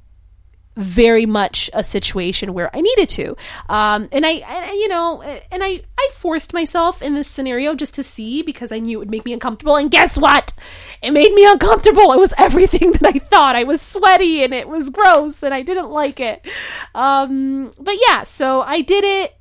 very 0.80 1.26
much 1.26 1.70
a 1.74 1.84
situation 1.84 2.54
where 2.54 2.74
I 2.76 2.80
needed 2.80 3.10
to. 3.10 3.36
Um, 3.68 4.08
and 4.12 4.26
I, 4.26 4.42
I, 4.48 4.72
you 4.72 4.88
know, 4.88 5.22
and 5.22 5.64
I, 5.64 5.82
I 5.98 6.10
forced 6.14 6.54
myself 6.54 7.02
in 7.02 7.16
this 7.16 7.28
scenario 7.28 7.76
just 7.76 7.94
to 7.96 8.04
see 8.04 8.42
because 8.42 8.72
I 8.72 8.80
knew 8.80 8.98
it 8.98 9.00
would 9.00 9.12
make 9.12 9.26
me 9.26 9.34
uncomfortable. 9.34 9.76
And 9.76 9.92
guess 9.92 10.18
what? 10.18 10.54
It 11.02 11.12
made 11.12 11.34
me 11.34 11.46
uncomfortable. 11.46 12.14
It 12.14 12.20
was 12.20 12.34
everything 12.38 12.92
that 13.00 13.06
I 13.14 13.20
thought. 13.20 13.58
I 13.58 13.66
was 13.66 13.82
sweaty 13.82 14.44
and 14.44 14.54
it 14.54 14.70
was 14.70 14.90
gross 14.90 15.44
and 15.44 15.54
I 15.54 15.64
didn't 15.64 15.90
like 15.90 16.20
it. 16.22 16.48
Um, 16.96 17.72
but 17.80 17.96
yeah, 18.08 18.24
so 18.24 18.62
I 18.62 18.82
did 18.82 19.04
it. 19.04 19.36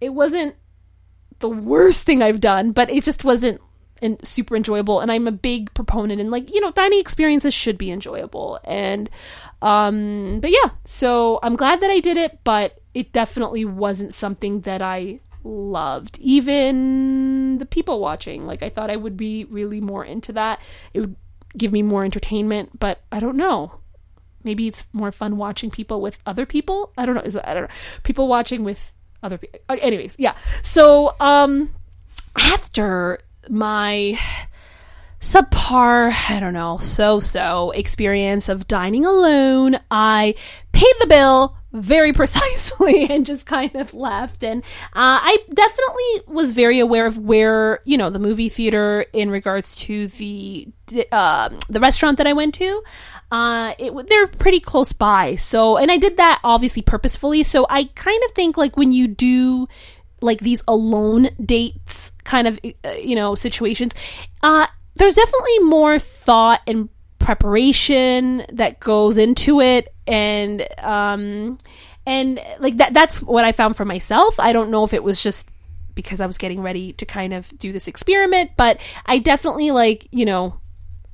It 0.00 0.12
wasn't 0.12 0.56
the 1.38 1.48
worst 1.48 2.04
thing 2.04 2.22
I've 2.22 2.40
done, 2.40 2.72
but 2.72 2.90
it 2.90 3.02
just 3.02 3.24
wasn't 3.24 3.60
and 4.02 4.24
super 4.26 4.56
enjoyable 4.56 5.00
and 5.00 5.10
i'm 5.10 5.26
a 5.26 5.32
big 5.32 5.72
proponent 5.74 6.20
and 6.20 6.30
like 6.30 6.52
you 6.52 6.60
know 6.60 6.70
dining 6.72 6.98
experiences 6.98 7.54
should 7.54 7.78
be 7.78 7.90
enjoyable 7.90 8.58
and 8.64 9.08
um 9.62 10.40
but 10.40 10.50
yeah 10.50 10.70
so 10.84 11.38
i'm 11.42 11.56
glad 11.56 11.80
that 11.80 11.90
i 11.90 12.00
did 12.00 12.16
it 12.16 12.38
but 12.44 12.80
it 12.94 13.12
definitely 13.12 13.64
wasn't 13.64 14.12
something 14.12 14.60
that 14.62 14.82
i 14.82 15.18
loved. 15.44 16.18
Even 16.20 17.58
the 17.58 17.66
people 17.66 18.00
watching 18.00 18.46
like 18.46 18.62
i 18.62 18.68
thought 18.68 18.90
i 18.90 18.96
would 18.96 19.16
be 19.16 19.44
really 19.44 19.80
more 19.80 20.04
into 20.04 20.32
that. 20.32 20.60
It 20.94 21.00
would 21.00 21.16
give 21.56 21.72
me 21.72 21.82
more 21.82 22.04
entertainment 22.04 22.78
but 22.78 23.00
i 23.10 23.20
don't 23.20 23.36
know. 23.36 23.78
Maybe 24.44 24.66
it's 24.66 24.86
more 24.92 25.12
fun 25.12 25.36
watching 25.36 25.70
people 25.70 26.00
with 26.00 26.18
other 26.26 26.44
people? 26.46 26.92
I 26.98 27.06
don't 27.06 27.14
know. 27.14 27.22
Is 27.22 27.36
i 27.36 27.54
don't 27.54 27.64
know. 27.64 27.74
People 28.02 28.28
watching 28.28 28.64
with 28.64 28.92
other 29.22 29.38
people 29.38 29.60
anyways 29.68 30.16
yeah. 30.18 30.34
So 30.62 31.14
um 31.20 31.70
after 32.36 33.18
my 33.48 34.18
subpar, 35.20 36.12
I 36.30 36.40
don't 36.40 36.54
know, 36.54 36.78
so 36.78 37.20
so 37.20 37.70
experience 37.70 38.48
of 38.48 38.66
dining 38.66 39.06
alone, 39.06 39.76
I 39.90 40.34
paid 40.72 40.94
the 41.00 41.06
bill 41.06 41.56
very 41.72 42.12
precisely 42.22 43.06
and 43.08 43.24
just 43.24 43.46
kind 43.46 43.74
of 43.74 43.94
left. 43.94 44.44
And 44.44 44.62
uh, 44.62 45.20
I 45.22 45.38
definitely 45.54 46.34
was 46.34 46.50
very 46.50 46.78
aware 46.78 47.06
of 47.06 47.18
where, 47.18 47.80
you 47.84 47.96
know, 47.96 48.10
the 48.10 48.18
movie 48.18 48.48
theater 48.48 49.06
in 49.12 49.30
regards 49.30 49.74
to 49.76 50.08
the 50.08 50.68
uh, 51.10 51.48
the 51.68 51.80
restaurant 51.80 52.18
that 52.18 52.26
I 52.26 52.32
went 52.32 52.54
to. 52.56 52.82
Uh, 53.30 53.74
it, 53.78 54.08
they're 54.08 54.26
pretty 54.26 54.60
close 54.60 54.92
by. 54.92 55.36
So, 55.36 55.78
and 55.78 55.90
I 55.90 55.96
did 55.96 56.18
that 56.18 56.40
obviously 56.44 56.82
purposefully. 56.82 57.42
So 57.42 57.66
I 57.70 57.84
kind 57.84 58.20
of 58.26 58.32
think 58.32 58.58
like 58.58 58.76
when 58.76 58.92
you 58.92 59.08
do 59.08 59.68
like 60.22 60.40
these 60.40 60.62
alone 60.68 61.28
dates 61.44 62.12
kind 62.24 62.46
of 62.46 62.58
uh, 62.84 62.90
you 62.92 63.14
know 63.16 63.34
situations 63.34 63.92
uh 64.42 64.66
there's 64.96 65.14
definitely 65.14 65.58
more 65.60 65.98
thought 65.98 66.60
and 66.66 66.88
preparation 67.18 68.44
that 68.52 68.80
goes 68.80 69.16
into 69.16 69.60
it 69.60 69.94
and 70.06 70.66
um 70.78 71.58
and 72.06 72.40
like 72.58 72.76
that 72.78 72.92
that's 72.92 73.22
what 73.22 73.44
I 73.44 73.52
found 73.52 73.76
for 73.76 73.84
myself. 73.84 74.38
I 74.40 74.52
don't 74.52 74.70
know 74.70 74.84
if 74.84 74.92
it 74.92 75.04
was 75.04 75.22
just 75.22 75.48
because 75.94 76.20
I 76.20 76.26
was 76.26 76.38
getting 76.38 76.62
ready 76.62 76.92
to 76.94 77.06
kind 77.06 77.32
of 77.32 77.56
do 77.58 77.72
this 77.72 77.86
experiment, 77.86 78.52
but 78.56 78.80
I 79.06 79.18
definitely 79.18 79.70
like, 79.70 80.08
you 80.10 80.24
know, 80.24 80.58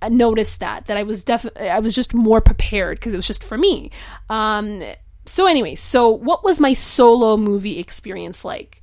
noticed 0.09 0.61
that 0.61 0.87
that 0.87 0.97
I 0.97 1.03
was 1.03 1.25
def 1.25 1.47
I 1.57 1.81
was 1.81 1.95
just 1.95 2.15
more 2.15 2.41
prepared 2.41 2.99
because 2.99 3.13
it 3.13 3.19
was 3.19 3.27
just 3.27 3.45
for 3.45 3.59
me. 3.59 3.91
Um 4.31 4.83
so 5.27 5.47
anyway, 5.47 5.75
so 5.75 6.09
what 6.09 6.43
was 6.43 6.59
my 6.59 6.73
solo 6.73 7.37
movie 7.37 7.79
experience 7.79 8.45
like? 8.47 8.83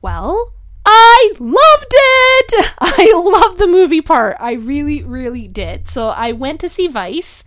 Well, 0.00 0.52
I 0.84 1.32
loved 1.38 1.92
it. 1.92 2.72
I 2.80 3.12
loved 3.14 3.58
the 3.58 3.66
movie 3.66 4.00
part. 4.00 4.36
I 4.40 4.52
really, 4.52 5.02
really 5.02 5.48
did. 5.48 5.88
So 5.88 6.08
I 6.08 6.32
went 6.32 6.60
to 6.60 6.68
see 6.68 6.86
Vice. 6.86 7.44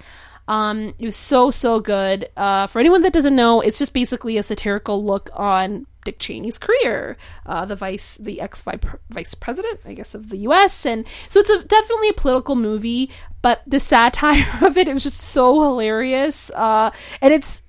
Um, 0.47 0.93
it 0.99 1.05
was 1.05 1.15
so 1.15 1.49
so 1.49 1.79
good. 1.79 2.29
Uh, 2.35 2.67
for 2.67 2.79
anyone 2.79 3.01
that 3.01 3.13
doesn't 3.13 3.35
know, 3.35 3.61
it's 3.61 3.79
just 3.79 3.93
basically 3.93 4.37
a 4.37 4.43
satirical 4.43 5.03
look 5.03 5.29
on 5.33 5.85
Dick 6.03 6.19
Cheney's 6.19 6.57
career, 6.57 7.15
uh, 7.45 7.65
the 7.65 7.75
vice, 7.75 8.17
the 8.17 8.41
ex 8.41 8.61
vice 9.09 9.35
president, 9.35 9.79
I 9.85 9.93
guess, 9.93 10.13
of 10.13 10.29
the 10.29 10.37
U.S. 10.39 10.85
And 10.85 11.05
so 11.29 11.39
it's 11.39 11.49
a, 11.49 11.63
definitely 11.63 12.09
a 12.09 12.13
political 12.13 12.55
movie, 12.55 13.09
but 13.41 13.61
the 13.67 13.79
satire 13.79 14.45
of 14.65 14.77
it, 14.77 14.87
it 14.87 14.93
was 14.93 15.03
just 15.03 15.19
so 15.19 15.61
hilarious. 15.61 16.49
Uh, 16.51 16.91
and 17.21 17.33
it's 17.33 17.63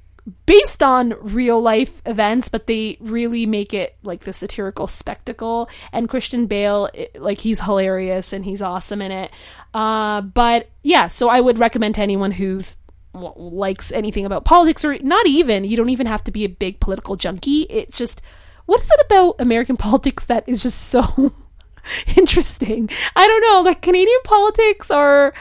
based 0.46 0.82
on 0.82 1.14
real 1.20 1.60
life 1.60 2.00
events, 2.06 2.48
but 2.48 2.66
they 2.66 2.96
really 3.00 3.44
make 3.44 3.74
it 3.74 3.96
like 4.02 4.20
the 4.20 4.32
satirical 4.32 4.86
spectacle. 4.86 5.68
And 5.92 6.08
Christian 6.08 6.46
Bale, 6.46 6.88
it, 6.94 7.20
like 7.20 7.38
he's 7.38 7.60
hilarious 7.60 8.32
and 8.32 8.44
he's 8.44 8.62
awesome 8.62 9.02
in 9.02 9.10
it. 9.10 9.30
Uh, 9.74 10.20
but 10.20 10.70
yeah, 10.82 11.08
so 11.08 11.28
I 11.28 11.40
would 11.40 11.58
recommend 11.58 11.96
to 11.96 12.02
anyone 12.02 12.30
who's 12.30 12.76
likes 13.14 13.92
anything 13.92 14.24
about 14.24 14.44
politics 14.46 14.86
or 14.86 14.98
not 15.00 15.26
even 15.26 15.64
you 15.64 15.76
don't 15.76 15.90
even 15.90 16.06
have 16.06 16.24
to 16.24 16.32
be 16.32 16.44
a 16.44 16.48
big 16.48 16.80
political 16.80 17.14
junkie. 17.14 17.64
it 17.64 17.92
just 17.92 18.22
what 18.64 18.80
is 18.80 18.90
it 18.90 19.04
about 19.04 19.34
American 19.38 19.76
politics 19.88 20.24
that 20.26 20.44
is 20.46 20.62
just 20.62 20.88
so 20.88 21.32
interesting? 22.16 22.88
I 23.14 23.26
don't 23.26 23.42
know. 23.42 23.60
Like 23.68 23.82
Canadian 23.82 24.20
politics 24.24 24.90
are 24.90 25.34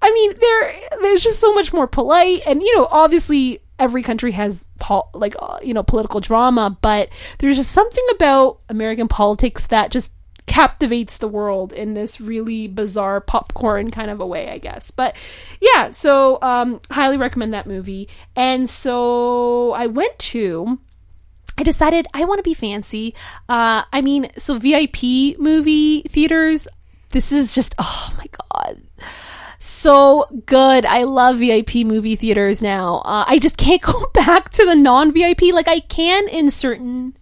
I 0.00 0.10
mean, 0.10 0.34
there 0.40 1.00
there's 1.02 1.22
just 1.22 1.40
so 1.40 1.52
much 1.52 1.72
more 1.72 1.86
polite 1.86 2.42
and 2.46 2.62
you 2.62 2.76
know, 2.78 2.88
obviously 2.90 3.60
every 3.82 4.02
country 4.02 4.30
has 4.30 4.68
pol- 4.78 5.10
like 5.12 5.34
uh, 5.40 5.58
you 5.62 5.74
know 5.74 5.82
political 5.82 6.20
drama, 6.20 6.78
but 6.80 7.08
there's 7.38 7.56
just 7.56 7.72
something 7.72 8.04
about 8.14 8.60
American 8.68 9.08
politics 9.08 9.66
that 9.66 9.90
just 9.90 10.12
captivates 10.46 11.18
the 11.18 11.28
world 11.28 11.72
in 11.72 11.94
this 11.94 12.20
really 12.20 12.68
bizarre 12.68 13.20
popcorn 13.20 13.90
kind 13.90 14.10
of 14.10 14.20
a 14.20 14.26
way, 14.26 14.50
I 14.50 14.58
guess. 14.58 14.90
But 14.90 15.16
yeah, 15.60 15.90
so 15.90 16.38
um, 16.42 16.80
highly 16.90 17.16
recommend 17.16 17.54
that 17.54 17.66
movie. 17.66 18.08
And 18.36 18.70
so 18.70 19.72
I 19.72 19.88
went 19.88 20.18
to. 20.18 20.78
I 21.58 21.64
decided 21.64 22.06
I 22.14 22.24
want 22.24 22.38
to 22.38 22.42
be 22.42 22.54
fancy. 22.54 23.14
Uh, 23.48 23.82
I 23.92 24.00
mean, 24.00 24.30
so 24.38 24.58
VIP 24.58 25.38
movie 25.38 26.02
theaters. 26.02 26.68
This 27.10 27.30
is 27.32 27.54
just 27.54 27.74
oh 27.78 28.10
my 28.16 28.26
god 28.26 28.82
so 29.62 30.26
good. 30.46 30.84
I 30.84 31.04
love 31.04 31.38
VIP 31.38 31.76
movie 31.76 32.16
theaters 32.16 32.60
now. 32.60 32.96
Uh, 33.04 33.24
I 33.26 33.38
just 33.38 33.56
can't 33.56 33.80
go 33.82 34.06
back 34.12 34.50
to 34.50 34.64
the 34.64 34.74
non 34.74 35.12
VIP. 35.12 35.42
Like 35.52 35.68
I 35.68 35.80
can 35.80 36.28
in 36.28 36.50
certain, 36.50 37.16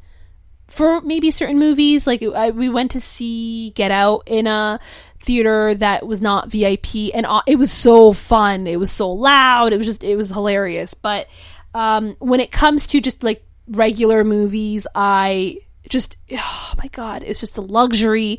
for 0.66 1.00
maybe 1.02 1.30
certain 1.30 1.58
movies. 1.58 2.06
Like 2.06 2.22
I, 2.22 2.50
we 2.50 2.68
went 2.68 2.92
to 2.92 3.00
see 3.00 3.70
Get 3.70 3.90
Out 3.90 4.22
in 4.26 4.46
a 4.46 4.80
theater 5.20 5.74
that 5.74 6.06
was 6.06 6.22
not 6.22 6.48
VIP, 6.48 7.14
and 7.14 7.26
it 7.46 7.56
was 7.56 7.70
so 7.70 8.12
fun. 8.12 8.66
It 8.66 8.78
was 8.78 8.90
so 8.90 9.12
loud. 9.12 9.72
It 9.72 9.76
was 9.76 9.86
just 9.86 10.02
it 10.02 10.16
was 10.16 10.30
hilarious. 10.30 10.94
But 10.94 11.28
um, 11.74 12.16
when 12.20 12.40
it 12.40 12.50
comes 12.50 12.86
to 12.88 13.00
just 13.00 13.22
like 13.22 13.44
regular 13.68 14.24
movies, 14.24 14.86
I 14.94 15.58
just 15.90 16.16
oh 16.32 16.72
my 16.78 16.88
god 16.88 17.22
it's 17.22 17.40
just 17.40 17.58
a 17.58 17.60
luxury 17.60 18.38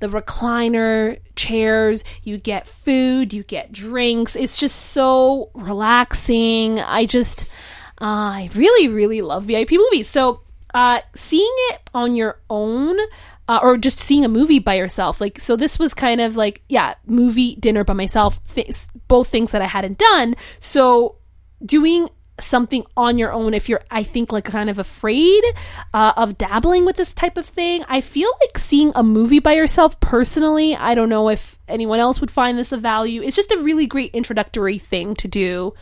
the 0.00 0.08
recliner 0.08 1.18
chairs 1.36 2.04
you 2.22 2.38
get 2.38 2.66
food 2.66 3.32
you 3.32 3.42
get 3.42 3.72
drinks. 3.72 4.36
It's 4.36 4.56
just 4.56 4.76
so 4.76 5.50
relaxing. 5.54 6.80
I 6.80 7.06
just 7.06 7.44
uh, 8.00 8.44
i 8.44 8.50
really 8.54 8.88
really 8.88 9.22
love 9.22 9.44
vip 9.44 9.70
movies. 9.70 10.08
So 10.08 10.42
uh, 10.72 11.00
seeing 11.14 11.54
it 11.70 11.80
on 11.94 12.14
your 12.14 12.40
own 12.48 12.96
uh, 13.48 13.58
or 13.62 13.76
just 13.76 13.98
seeing 13.98 14.24
a 14.24 14.28
movie 14.28 14.60
by 14.60 14.74
yourself 14.74 15.20
like 15.20 15.40
so 15.40 15.56
this 15.56 15.78
was 15.78 15.92
kind 15.92 16.20
of 16.20 16.36
like 16.36 16.62
yeah 16.68 16.94
movie 17.06 17.56
dinner 17.56 17.82
by 17.82 17.92
myself 17.92 18.38
th- 18.54 18.86
both 19.08 19.26
things 19.26 19.50
that 19.50 19.62
i 19.62 19.66
hadn't 19.66 19.98
done. 19.98 20.34
So 20.60 21.16
doing 21.64 22.08
something 22.42 22.84
on 22.96 23.18
your 23.18 23.32
own 23.32 23.54
if 23.54 23.68
you're 23.68 23.82
i 23.90 24.02
think 24.02 24.32
like 24.32 24.44
kind 24.44 24.70
of 24.70 24.78
afraid 24.78 25.42
uh, 25.94 26.12
of 26.16 26.36
dabbling 26.38 26.84
with 26.84 26.96
this 26.96 27.12
type 27.14 27.36
of 27.36 27.46
thing. 27.46 27.84
I 27.88 28.00
feel 28.00 28.30
like 28.40 28.58
seeing 28.58 28.92
a 28.94 29.02
movie 29.02 29.40
by 29.40 29.54
yourself 29.54 29.98
personally 30.00 30.74
i 30.74 30.94
don't 30.94 31.08
know 31.08 31.28
if 31.28 31.58
anyone 31.70 32.00
else 32.00 32.20
would 32.20 32.30
find 32.30 32.58
this 32.58 32.72
of 32.72 32.80
value. 32.82 33.22
It's 33.22 33.36
just 33.36 33.52
a 33.52 33.58
really 33.58 33.86
great 33.86 34.14
introductory 34.14 34.78
thing 34.78 35.14
to 35.16 35.28
do 35.28 35.74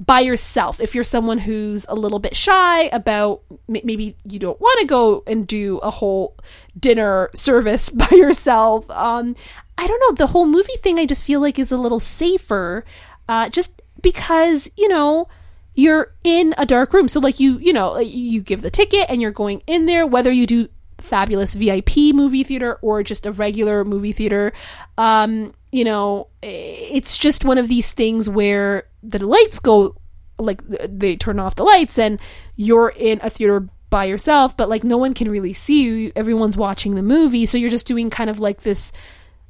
by 0.00 0.20
yourself. 0.20 0.80
If 0.80 0.94
you're 0.94 1.04
someone 1.04 1.38
who's 1.38 1.84
a 1.88 1.94
little 1.94 2.20
bit 2.20 2.36
shy 2.36 2.84
about 2.84 3.42
maybe 3.66 4.16
you 4.24 4.38
don't 4.38 4.60
want 4.60 4.80
to 4.80 4.86
go 4.86 5.24
and 5.26 5.46
do 5.46 5.78
a 5.78 5.90
whole 5.90 6.36
dinner 6.78 7.30
service 7.34 7.90
by 7.90 8.08
yourself 8.12 8.88
um 8.90 9.34
i 9.76 9.86
don't 9.86 10.00
know. 10.00 10.12
The 10.12 10.28
whole 10.28 10.46
movie 10.46 10.76
thing 10.78 10.98
i 10.98 11.06
just 11.06 11.24
feel 11.24 11.40
like 11.40 11.58
is 11.58 11.72
a 11.72 11.76
little 11.76 12.00
safer 12.00 12.84
uh 13.28 13.48
just 13.48 13.82
because 14.00 14.70
you 14.76 14.88
know 14.88 15.28
you're 15.78 16.12
in 16.24 16.56
a 16.58 16.66
dark 16.66 16.92
room. 16.92 17.06
So 17.06 17.20
like 17.20 17.38
you, 17.38 17.56
you 17.58 17.72
know, 17.72 17.98
you 18.00 18.42
give 18.42 18.62
the 18.62 18.70
ticket 18.70 19.06
and 19.08 19.22
you're 19.22 19.30
going 19.30 19.62
in 19.68 19.86
there, 19.86 20.04
whether 20.08 20.32
you 20.32 20.44
do 20.44 20.68
fabulous 20.98 21.54
VIP 21.54 22.12
movie 22.12 22.42
theater 22.42 22.80
or 22.82 23.04
just 23.04 23.26
a 23.26 23.30
regular 23.30 23.84
movie 23.84 24.10
theater. 24.10 24.52
Um, 24.98 25.54
you 25.70 25.84
know, 25.84 26.26
it's 26.42 27.16
just 27.16 27.44
one 27.44 27.58
of 27.58 27.68
these 27.68 27.92
things 27.92 28.28
where 28.28 28.88
the 29.04 29.24
lights 29.24 29.60
go 29.60 29.94
like 30.36 30.62
they 30.66 31.14
turn 31.14 31.38
off 31.38 31.54
the 31.54 31.62
lights 31.62 31.96
and 31.96 32.20
you're 32.56 32.88
in 32.88 33.20
a 33.22 33.30
theater 33.30 33.68
by 33.88 34.06
yourself, 34.06 34.56
but 34.56 34.68
like 34.68 34.82
no 34.82 34.96
one 34.96 35.14
can 35.14 35.30
really 35.30 35.52
see 35.52 35.84
you. 35.84 36.12
Everyone's 36.16 36.56
watching 36.56 36.96
the 36.96 37.04
movie, 37.04 37.46
so 37.46 37.56
you're 37.56 37.70
just 37.70 37.86
doing 37.86 38.10
kind 38.10 38.30
of 38.30 38.40
like 38.40 38.62
this 38.62 38.90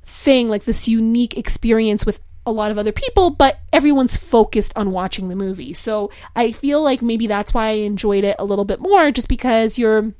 thing, 0.04 0.50
like 0.50 0.64
this 0.64 0.88
unique 0.88 1.38
experience 1.38 2.04
with 2.04 2.20
a 2.48 2.52
lot 2.52 2.70
of 2.70 2.78
other 2.78 2.92
people, 2.92 3.30
but 3.30 3.58
everyone's 3.72 4.16
focused 4.16 4.72
on 4.76 4.90
watching 4.90 5.28
the 5.28 5.36
movie. 5.36 5.74
So 5.74 6.10
I 6.34 6.52
feel 6.52 6.82
like 6.82 7.02
maybe 7.02 7.26
that's 7.26 7.52
why 7.52 7.66
I 7.66 7.72
enjoyed 7.72 8.24
it 8.24 8.36
a 8.38 8.44
little 8.44 8.64
bit 8.64 8.80
more, 8.80 9.10
just 9.10 9.28
because 9.28 9.78
you're 9.78 10.12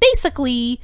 basically 0.00 0.80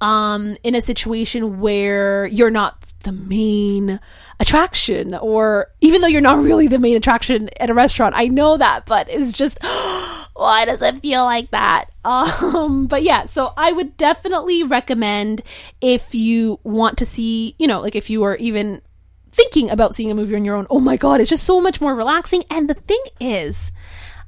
um, 0.00 0.56
in 0.62 0.74
a 0.74 0.82
situation 0.82 1.60
where 1.60 2.26
you're 2.26 2.50
not 2.50 2.82
the 3.04 3.12
main 3.12 4.00
attraction, 4.40 5.14
or 5.14 5.68
even 5.80 6.00
though 6.00 6.08
you're 6.08 6.20
not 6.20 6.42
really 6.42 6.66
the 6.66 6.78
main 6.78 6.96
attraction 6.96 7.48
at 7.60 7.70
a 7.70 7.74
restaurant. 7.74 8.14
I 8.16 8.26
know 8.28 8.56
that, 8.56 8.86
but 8.86 9.08
it's 9.08 9.32
just. 9.32 9.58
why 10.38 10.64
does 10.64 10.80
it 10.82 11.00
feel 11.00 11.24
like 11.24 11.50
that? 11.50 11.86
Um, 12.08 12.86
but 12.86 13.02
yeah, 13.02 13.26
so 13.26 13.52
I 13.54 13.70
would 13.70 13.98
definitely 13.98 14.62
recommend 14.62 15.42
if 15.82 16.14
you 16.14 16.58
want 16.62 16.96
to 16.98 17.04
see, 17.04 17.54
you 17.58 17.66
know, 17.66 17.80
like 17.80 17.94
if 17.94 18.08
you 18.08 18.22
are 18.22 18.34
even 18.36 18.80
thinking 19.38 19.70
about 19.70 19.94
seeing 19.94 20.10
a 20.10 20.14
movie 20.14 20.34
on 20.34 20.44
your 20.44 20.56
own. 20.56 20.66
Oh 20.68 20.80
my 20.80 20.96
god, 20.96 21.20
it's 21.20 21.30
just 21.30 21.44
so 21.44 21.60
much 21.60 21.80
more 21.80 21.94
relaxing. 21.94 22.42
And 22.50 22.68
the 22.68 22.74
thing 22.74 23.02
is, 23.20 23.70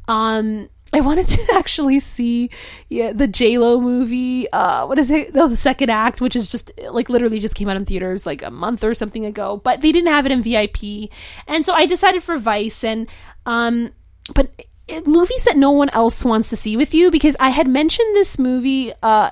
um, 0.06 0.68
I 0.92 1.00
wanted 1.00 1.26
to 1.26 1.46
actually 1.54 1.98
see 1.98 2.50
yeah, 2.88 3.12
the 3.12 3.26
J 3.26 3.58
Lo 3.58 3.80
movie. 3.80 4.50
Uh, 4.52 4.86
what 4.86 5.00
is 5.00 5.10
it? 5.10 5.32
Oh, 5.34 5.48
the 5.48 5.56
second 5.56 5.90
act, 5.90 6.20
which 6.20 6.36
is 6.36 6.46
just 6.46 6.70
like 6.90 7.08
literally 7.08 7.40
just 7.40 7.56
came 7.56 7.68
out 7.68 7.76
in 7.76 7.84
theaters 7.84 8.24
like 8.24 8.42
a 8.42 8.50
month 8.50 8.84
or 8.84 8.94
something 8.94 9.26
ago, 9.26 9.60
but 9.64 9.80
they 9.80 9.90
didn't 9.90 10.12
have 10.12 10.26
it 10.26 10.32
in 10.32 10.42
VIP, 10.42 11.10
and 11.48 11.66
so 11.66 11.74
I 11.74 11.86
decided 11.86 12.22
for 12.22 12.38
Vice. 12.38 12.84
And 12.84 13.08
um, 13.46 13.90
but 14.32 14.64
it, 14.86 15.08
movies 15.08 15.42
that 15.44 15.56
no 15.56 15.72
one 15.72 15.90
else 15.90 16.24
wants 16.24 16.50
to 16.50 16.56
see 16.56 16.76
with 16.76 16.94
you 16.94 17.10
because 17.10 17.36
I 17.40 17.50
had 17.50 17.66
mentioned 17.66 18.14
this 18.14 18.38
movie, 18.38 18.92
uh, 19.02 19.30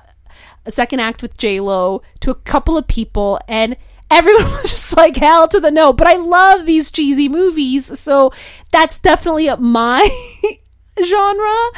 a 0.65 0.71
second 0.71 0.99
act 0.99 1.21
with 1.21 1.37
J 1.37 1.61
Lo, 1.61 2.01
to 2.19 2.31
a 2.31 2.35
couple 2.35 2.77
of 2.77 2.85
people, 2.87 3.39
and 3.47 3.77
everyone 4.11 4.43
was 4.51 4.71
just 4.71 4.97
like 4.97 5.15
hell 5.15 5.47
to 5.47 5.59
the 5.59 5.71
no. 5.71 5.93
But 5.93 6.07
I 6.07 6.15
love 6.15 6.65
these 6.65 6.91
cheesy 6.91 7.29
movies, 7.29 7.99
so 7.99 8.31
that's 8.71 8.99
definitely 8.99 9.49
my 9.57 10.07
genre 11.03 11.69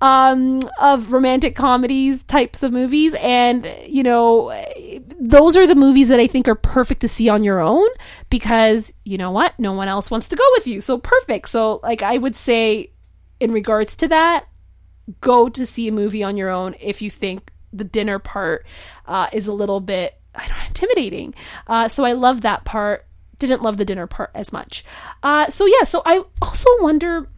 um, 0.00 0.60
of 0.80 1.12
romantic 1.12 1.54
comedies 1.54 2.22
types 2.22 2.62
of 2.62 2.72
movies. 2.72 3.14
And 3.14 3.72
you 3.86 4.02
know 4.02 4.52
those 5.20 5.56
are 5.56 5.66
the 5.66 5.74
movies 5.74 6.08
that 6.08 6.20
i 6.20 6.26
think 6.26 6.48
are 6.48 6.54
perfect 6.54 7.00
to 7.00 7.08
see 7.08 7.28
on 7.28 7.42
your 7.42 7.60
own 7.60 7.88
because 8.30 8.92
you 9.04 9.18
know 9.18 9.30
what? 9.30 9.58
No 9.58 9.72
one 9.72 9.88
else 9.88 10.10
wants 10.10 10.28
to 10.28 10.36
go 10.36 10.44
with 10.52 10.66
you. 10.66 10.80
So 10.80 10.98
perfect. 10.98 11.48
So 11.48 11.80
like 11.82 12.02
i 12.02 12.18
would 12.18 12.36
say 12.36 12.90
in 13.40 13.52
regards 13.52 13.96
to 13.96 14.08
that 14.08 14.46
go 15.20 15.48
to 15.50 15.66
see 15.66 15.88
a 15.88 15.92
movie 15.92 16.22
on 16.22 16.36
your 16.36 16.48
own 16.48 16.74
if 16.80 17.02
you 17.02 17.10
think 17.10 17.52
the 17.74 17.84
dinner 17.84 18.18
part 18.18 18.64
uh, 19.06 19.28
is 19.32 19.48
a 19.48 19.52
little 19.52 19.80
bit 19.80 20.18
I 20.34 20.46
don't 20.46 20.54
intimidating. 20.66 21.34
Uh, 21.66 21.88
so 21.88 22.04
I 22.04 22.12
love 22.12 22.42
that 22.42 22.64
part. 22.64 23.06
Didn't 23.38 23.62
love 23.62 23.76
the 23.76 23.84
dinner 23.84 24.06
part 24.06 24.30
as 24.34 24.52
much. 24.52 24.84
Uh, 25.22 25.48
so 25.48 25.66
yeah, 25.66 25.84
so 25.84 26.02
I 26.04 26.22
also 26.42 26.68
wonder 26.80 27.28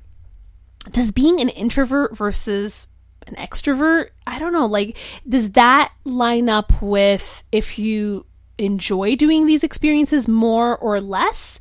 does 0.91 1.13
being 1.13 1.41
an 1.41 1.49
introvert 1.49 2.17
versus 2.17 2.87
an 3.27 3.35
extrovert, 3.35 4.11
I 4.27 4.39
don't 4.39 4.53
know, 4.53 4.67
like, 4.67 4.97
does 5.29 5.53
that 5.53 5.93
line 6.05 6.49
up 6.49 6.81
with 6.81 7.43
if 7.51 7.79
you 7.79 8.25
enjoy 8.59 9.17
doing 9.17 9.47
these 9.47 9.65
experiences 9.65 10.29
more 10.29 10.79
or 10.79 11.01
less 11.01 11.59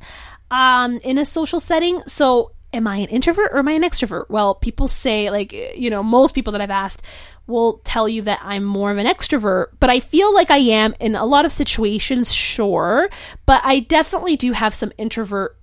um, 0.50 0.98
in 0.98 1.18
a 1.18 1.24
social 1.24 1.58
setting? 1.58 2.02
So 2.06 2.52
am 2.76 2.86
I 2.86 2.98
an 2.98 3.08
introvert 3.08 3.50
or 3.52 3.58
am 3.58 3.68
I 3.68 3.72
an 3.72 3.82
extrovert? 3.82 4.26
Well, 4.28 4.54
people 4.54 4.86
say, 4.86 5.30
like, 5.30 5.52
you 5.52 5.90
know, 5.90 6.02
most 6.02 6.34
people 6.34 6.52
that 6.52 6.60
I've 6.60 6.70
asked 6.70 7.02
will 7.46 7.80
tell 7.84 8.08
you 8.08 8.22
that 8.22 8.40
I'm 8.42 8.64
more 8.64 8.90
of 8.90 8.98
an 8.98 9.06
extrovert, 9.06 9.68
but 9.80 9.88
I 9.88 10.00
feel 10.00 10.32
like 10.34 10.50
I 10.50 10.58
am 10.58 10.94
in 11.00 11.14
a 11.14 11.24
lot 11.24 11.44
of 11.44 11.52
situations, 11.52 12.32
sure, 12.32 13.08
but 13.46 13.62
I 13.64 13.80
definitely 13.80 14.36
do 14.36 14.52
have 14.52 14.74
some 14.74 14.92
introvert 14.98 15.56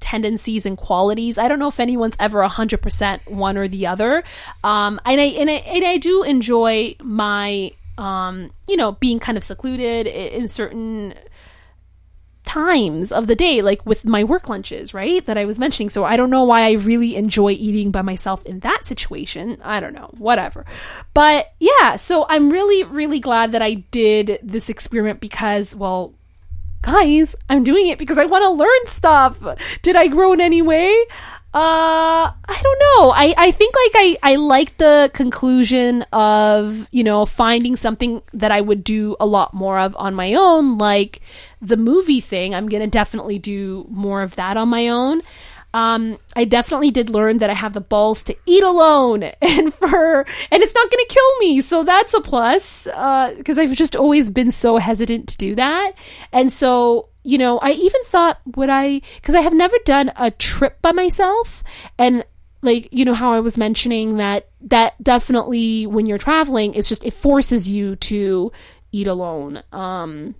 tendencies 0.00 0.64
and 0.64 0.78
qualities. 0.78 1.38
I 1.38 1.48
don't 1.48 1.58
know 1.58 1.68
if 1.68 1.80
anyone's 1.80 2.16
ever 2.20 2.40
100% 2.42 3.30
one 3.30 3.56
or 3.56 3.68
the 3.68 3.86
other. 3.88 4.22
Um, 4.62 5.00
and 5.04 5.20
I, 5.20 5.24
and 5.24 5.50
I, 5.50 5.54
and 5.54 5.84
I 5.84 5.98
do 5.98 6.22
enjoy 6.22 6.94
my, 7.02 7.72
um, 7.98 8.52
you 8.68 8.76
know, 8.76 8.92
being 8.92 9.18
kind 9.18 9.36
of 9.36 9.42
secluded 9.44 10.06
in 10.06 10.46
certain 10.46 11.14
times 12.48 13.12
of 13.12 13.26
the 13.26 13.34
day, 13.34 13.60
like 13.60 13.84
with 13.84 14.06
my 14.06 14.24
work 14.24 14.48
lunches, 14.48 14.94
right? 14.94 15.22
That 15.26 15.36
I 15.36 15.44
was 15.44 15.58
mentioning. 15.58 15.90
So 15.90 16.04
I 16.04 16.16
don't 16.16 16.30
know 16.30 16.44
why 16.44 16.62
I 16.62 16.72
really 16.72 17.14
enjoy 17.14 17.50
eating 17.50 17.90
by 17.90 18.00
myself 18.00 18.44
in 18.46 18.60
that 18.60 18.86
situation. 18.86 19.60
I 19.62 19.80
don't 19.80 19.92
know, 19.92 20.08
whatever. 20.16 20.64
But 21.12 21.52
yeah, 21.60 21.96
so 21.96 22.24
I'm 22.26 22.48
really, 22.48 22.84
really 22.84 23.20
glad 23.20 23.52
that 23.52 23.60
I 23.60 23.74
did 23.90 24.38
this 24.42 24.70
experiment 24.70 25.20
because, 25.20 25.76
well, 25.76 26.14
guys, 26.80 27.36
I'm 27.50 27.64
doing 27.64 27.88
it 27.88 27.98
because 27.98 28.16
I 28.16 28.24
want 28.24 28.44
to 28.44 28.50
learn 28.50 28.86
stuff. 28.86 29.38
Did 29.82 29.96
I 29.96 30.08
grow 30.08 30.32
in 30.32 30.40
any 30.40 30.62
way? 30.62 30.90
Uh, 31.52 32.32
I 32.32 32.60
don't 32.62 32.78
know. 32.78 33.10
I, 33.10 33.34
I 33.36 33.50
think 33.50 33.74
like 33.74 33.92
I, 33.94 34.32
I 34.32 34.36
like 34.36 34.76
the 34.78 35.10
conclusion 35.12 36.02
of, 36.12 36.88
you 36.92 37.04
know, 37.04 37.26
finding 37.26 37.76
something 37.76 38.22
that 38.32 38.52
I 38.52 38.60
would 38.60 38.84
do 38.84 39.16
a 39.20 39.26
lot 39.26 39.52
more 39.52 39.78
of 39.78 39.96
on 39.96 40.14
my 40.14 40.34
own, 40.34 40.78
like 40.78 41.20
the 41.60 41.76
movie 41.76 42.20
thing. 42.20 42.54
I'm 42.54 42.68
going 42.68 42.82
to 42.82 42.88
definitely 42.88 43.38
do 43.38 43.86
more 43.90 44.22
of 44.22 44.36
that 44.36 44.56
on 44.56 44.68
my 44.68 44.88
own. 44.88 45.22
Um, 45.74 46.18
I 46.34 46.46
definitely 46.46 46.90
did 46.90 47.10
learn 47.10 47.38
that 47.38 47.50
I 47.50 47.52
have 47.52 47.74
the 47.74 47.80
balls 47.80 48.24
to 48.24 48.36
eat 48.46 48.62
alone 48.62 49.22
and 49.42 49.72
for, 49.74 50.20
and 50.50 50.62
it's 50.62 50.74
not 50.74 50.90
going 50.90 51.04
to 51.04 51.14
kill 51.14 51.38
me. 51.38 51.60
So 51.60 51.84
that's 51.84 52.14
a 52.14 52.20
plus, 52.20 52.86
uh, 52.86 53.34
cause 53.44 53.58
I've 53.58 53.74
just 53.74 53.94
always 53.94 54.30
been 54.30 54.50
so 54.50 54.78
hesitant 54.78 55.28
to 55.28 55.36
do 55.36 55.54
that. 55.56 55.92
And 56.32 56.50
so 56.52 57.10
you 57.28 57.36
know, 57.36 57.58
I 57.58 57.72
even 57.72 58.02
thought, 58.04 58.40
would 58.56 58.70
I, 58.70 59.02
because 59.16 59.34
I 59.34 59.42
have 59.42 59.52
never 59.52 59.76
done 59.84 60.10
a 60.16 60.30
trip 60.30 60.80
by 60.80 60.92
myself. 60.92 61.62
And 61.98 62.24
like, 62.62 62.88
you 62.90 63.04
know, 63.04 63.12
how 63.12 63.32
I 63.32 63.40
was 63.40 63.58
mentioning 63.58 64.16
that, 64.16 64.48
that 64.62 64.94
definitely 65.02 65.86
when 65.86 66.06
you're 66.06 66.16
traveling, 66.16 66.72
it's 66.72 66.88
just, 66.88 67.04
it 67.04 67.12
forces 67.12 67.70
you 67.70 67.96
to 67.96 68.50
eat 68.92 69.06
alone. 69.06 69.62
Um, 69.72 70.36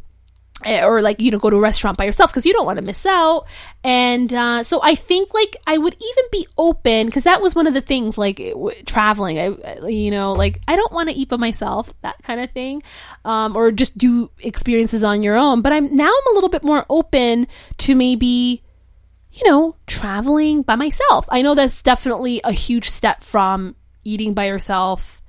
or 0.67 1.01
like 1.01 1.21
you 1.21 1.31
know 1.31 1.39
go 1.39 1.51
to 1.51 1.57
a 1.57 1.61
restaurant 1.61 1.97
by 1.97 2.05
yourself 2.05 2.31
because 2.31 2.45
you 2.45 2.53
don't 2.53 2.67
want 2.67 2.79
to 2.79 2.85
miss 2.85 3.07
out. 3.07 3.47
And 3.85 4.33
uh, 4.35 4.63
so 4.63 4.81
i 4.83 4.95
think 4.95 5.33
like 5.33 5.57
i 5.67 5.79
would 5.79 5.95
even 5.95 6.25
be 6.33 6.47
open 6.57 7.07
because 7.07 7.25
that 7.25 7.41
was 7.41 7.55
one 7.55 7.67
of 7.67 7.75
the 7.75 7.81
things 7.81 8.19
like 8.19 8.39
w- 8.39 8.83
traveling. 8.85 9.39
I, 9.39 9.87
you 9.87 10.11
know 10.11 10.33
like 10.33 10.61
i 10.67 10.77
don't 10.77 10.93
want 10.93 11.09
to 11.09 11.15
eat 11.15 11.29
by 11.29 11.37
myself 11.37 11.93
that 12.03 12.23
kind 12.23 12.41
of 12.41 12.51
thing 12.51 12.83
um, 13.25 13.57
or 13.57 13.71
just 13.71 13.97
do 13.97 14.31
experiences 14.41 15.05
on 15.05 15.23
your 15.23 15.37
own. 15.37 15.63
But 15.63 15.73
i'm 15.73 15.95
now 15.95 16.09
i'm 16.09 16.33
a 16.33 16.35
little 16.35 16.51
bit 16.51 16.65
more 16.65 16.85
open 16.89 17.47
to 17.79 17.95
maybe 17.95 18.63
you 19.31 19.49
know, 19.49 19.77
traveling 19.87 20.63
by 20.63 20.75
myself. 20.75 21.27
I 21.29 21.43
know 21.43 21.55
that's 21.55 21.83
definitely 21.83 22.41
a 22.43 22.51
huge 22.51 22.89
step 22.89 23.23
from 23.23 23.77
eating 24.03 24.35
by 24.35 24.47
yourself 24.47 25.23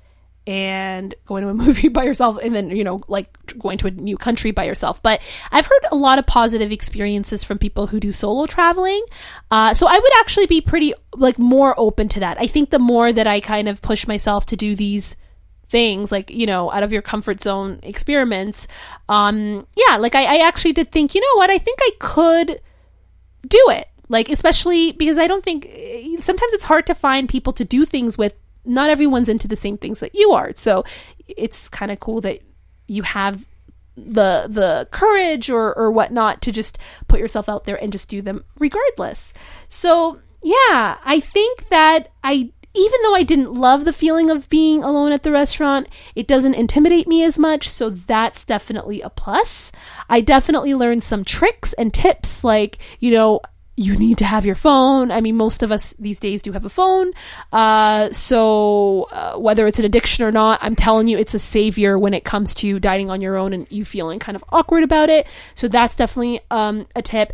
and 0.50 1.14
going 1.28 1.44
to 1.44 1.50
a 1.50 1.54
movie 1.66 1.90
by 1.90 2.04
yourself 2.04 2.40
and 2.42 2.56
then, 2.56 2.76
you 2.76 2.84
know, 2.84 3.00
like 3.08 3.38
going 3.60 3.78
to 3.78 3.88
a 3.88 3.92
new 3.92 4.18
country 4.18 4.50
by 4.50 4.64
yourself. 4.64 5.02
But 5.04 5.22
I've 5.52 5.68
heard 5.68 5.86
a 5.92 5.96
lot 5.96 6.18
of 6.18 6.26
positive 6.26 6.72
experiences 6.72 7.44
from 7.44 7.60
people 7.60 7.86
who 7.86 8.00
do 8.00 8.12
solo 8.12 8.48
traveling. 8.48 9.06
Uh, 9.52 9.76
so 9.76 9.88
I 9.88 9.94
would 9.94 10.18
actually 10.18 10.48
be 10.48 10.60
pretty, 10.60 10.96
like, 11.16 11.38
more 11.38 11.76
open 11.78 12.08
to 12.10 12.20
that. 12.22 12.38
I 12.42 12.48
think 12.48 12.72
the 12.72 12.80
more 12.80 13.14
that 13.14 13.28
I 13.28 13.40
kind 13.40 13.70
of 13.70 13.82
push 13.84 14.08
myself 14.08 14.48
to 14.48 14.56
do 14.56 14.76
these 14.76 15.16
things 15.68 16.12
like 16.12 16.32
you 16.32 16.48
know 16.48 16.72
out 16.72 16.82
of 16.82 16.92
your 16.92 17.04
comfort 17.04 17.40
zone 17.40 17.80
experiments 17.84 18.68
um 19.08 19.68
yeah 19.76 19.98
like 19.98 20.16
I, 20.16 20.24
I 20.24 20.48
actually 20.48 20.74
did 20.74 20.92
think 20.92 21.14
you 21.14 21.22
know 21.22 21.38
what 21.38 21.52
i 21.52 21.60
think 21.60 21.78
i 21.80 21.92
could 22.00 22.60
do 23.48 23.66
it 23.70 23.88
like 24.08 24.30
especially 24.30 24.94
because 24.94 25.20
i 25.20 25.28
don't 25.28 25.44
think 25.44 25.66
sometimes 26.22 26.54
it's 26.54 26.64
hard 26.64 26.88
to 26.88 26.96
find 26.96 27.30
people 27.30 27.54
to 27.54 27.64
do 27.64 27.86
things 27.86 28.18
with 28.18 28.34
not 28.70 28.90
everyone's 28.90 29.30
into 29.30 29.48
the 29.48 29.56
same 29.56 29.78
things 29.78 30.00
that 30.00 30.16
you 30.16 30.32
are 30.32 30.52
so 30.56 30.84
it's 31.28 31.70
kind 31.70 31.92
of 31.92 32.00
cool 32.00 32.22
that 32.22 32.40
you 32.88 33.04
have 33.04 33.46
the 33.96 34.48
the 34.50 34.88
courage 34.92 35.50
or 35.50 35.74
or 35.78 35.92
whatnot 35.92 36.42
to 36.42 36.52
just 36.52 36.78
put 37.08 37.20
yourself 37.20 37.50
out 37.50 37.66
there 37.66 37.82
and 37.82 37.92
just 37.92 38.08
do 38.08 38.22
them 38.22 38.46
regardless 38.58 39.34
so 39.68 40.20
yeah 40.44 40.98
i 41.04 41.20
think 41.20 41.68
that 41.70 42.10
i 42.24 42.50
even 42.76 43.00
though 43.04 43.16
I 43.16 43.24
didn't 43.24 43.54
love 43.54 43.84
the 43.84 43.94
feeling 43.94 44.30
of 44.30 44.48
being 44.48 44.84
alone 44.84 45.12
at 45.12 45.24
the 45.24 45.32
restaurant, 45.32 45.88
it 46.16 46.28
doesn't 46.28 46.54
intimidate 46.54 47.08
me 47.08 47.24
as 47.24 47.40
much, 47.40 47.68
so 47.68 47.90
that's 47.90 48.46
definitely 48.46 49.02
a 49.02 49.10
plus. 49.10 49.72
I 50.08 50.22
definitely 50.22 50.76
learned 50.76 51.04
some 51.04 51.24
tricks 51.24 51.74
and 51.74 51.92
tips 51.92 52.44
like, 52.44 52.78
you 53.00 53.12
know, 53.12 53.42
you 53.80 53.96
need 53.98 54.18
to 54.18 54.26
have 54.26 54.46
your 54.46 54.56
phone. 54.56 55.10
I 55.10 55.22
mean, 55.22 55.38
most 55.38 55.64
of 55.64 55.72
us 55.72 55.94
these 55.98 56.20
days 56.20 56.42
do 56.42 56.52
have 56.52 56.66
a 56.66 56.70
phone. 56.70 57.14
Uh, 57.54 58.12
so, 58.12 59.08
uh, 59.12 59.38
whether 59.38 59.68
it's 59.68 59.80
an 59.80 59.86
addiction 59.86 60.26
or 60.26 60.32
not, 60.32 60.60
I'm 60.62 60.76
telling 60.76 61.08
you, 61.08 61.18
it's 61.18 61.34
a 61.34 61.40
savior 61.40 61.98
when 61.98 62.14
it 62.14 62.26
comes 62.26 62.54
to 62.56 62.78
dining 62.82 63.10
on 63.10 63.22
your 63.22 63.38
own 63.38 63.54
and 63.54 63.68
you 63.70 63.86
feeling 63.86 64.20
kind 64.20 64.36
of 64.36 64.44
awkward 64.50 64.84
about 64.84 65.10
it. 65.10 65.28
So, 65.56 65.70
that's 65.70 65.96
definitely 65.96 66.42
um, 66.52 66.88
a 66.94 67.02
tip 67.02 67.32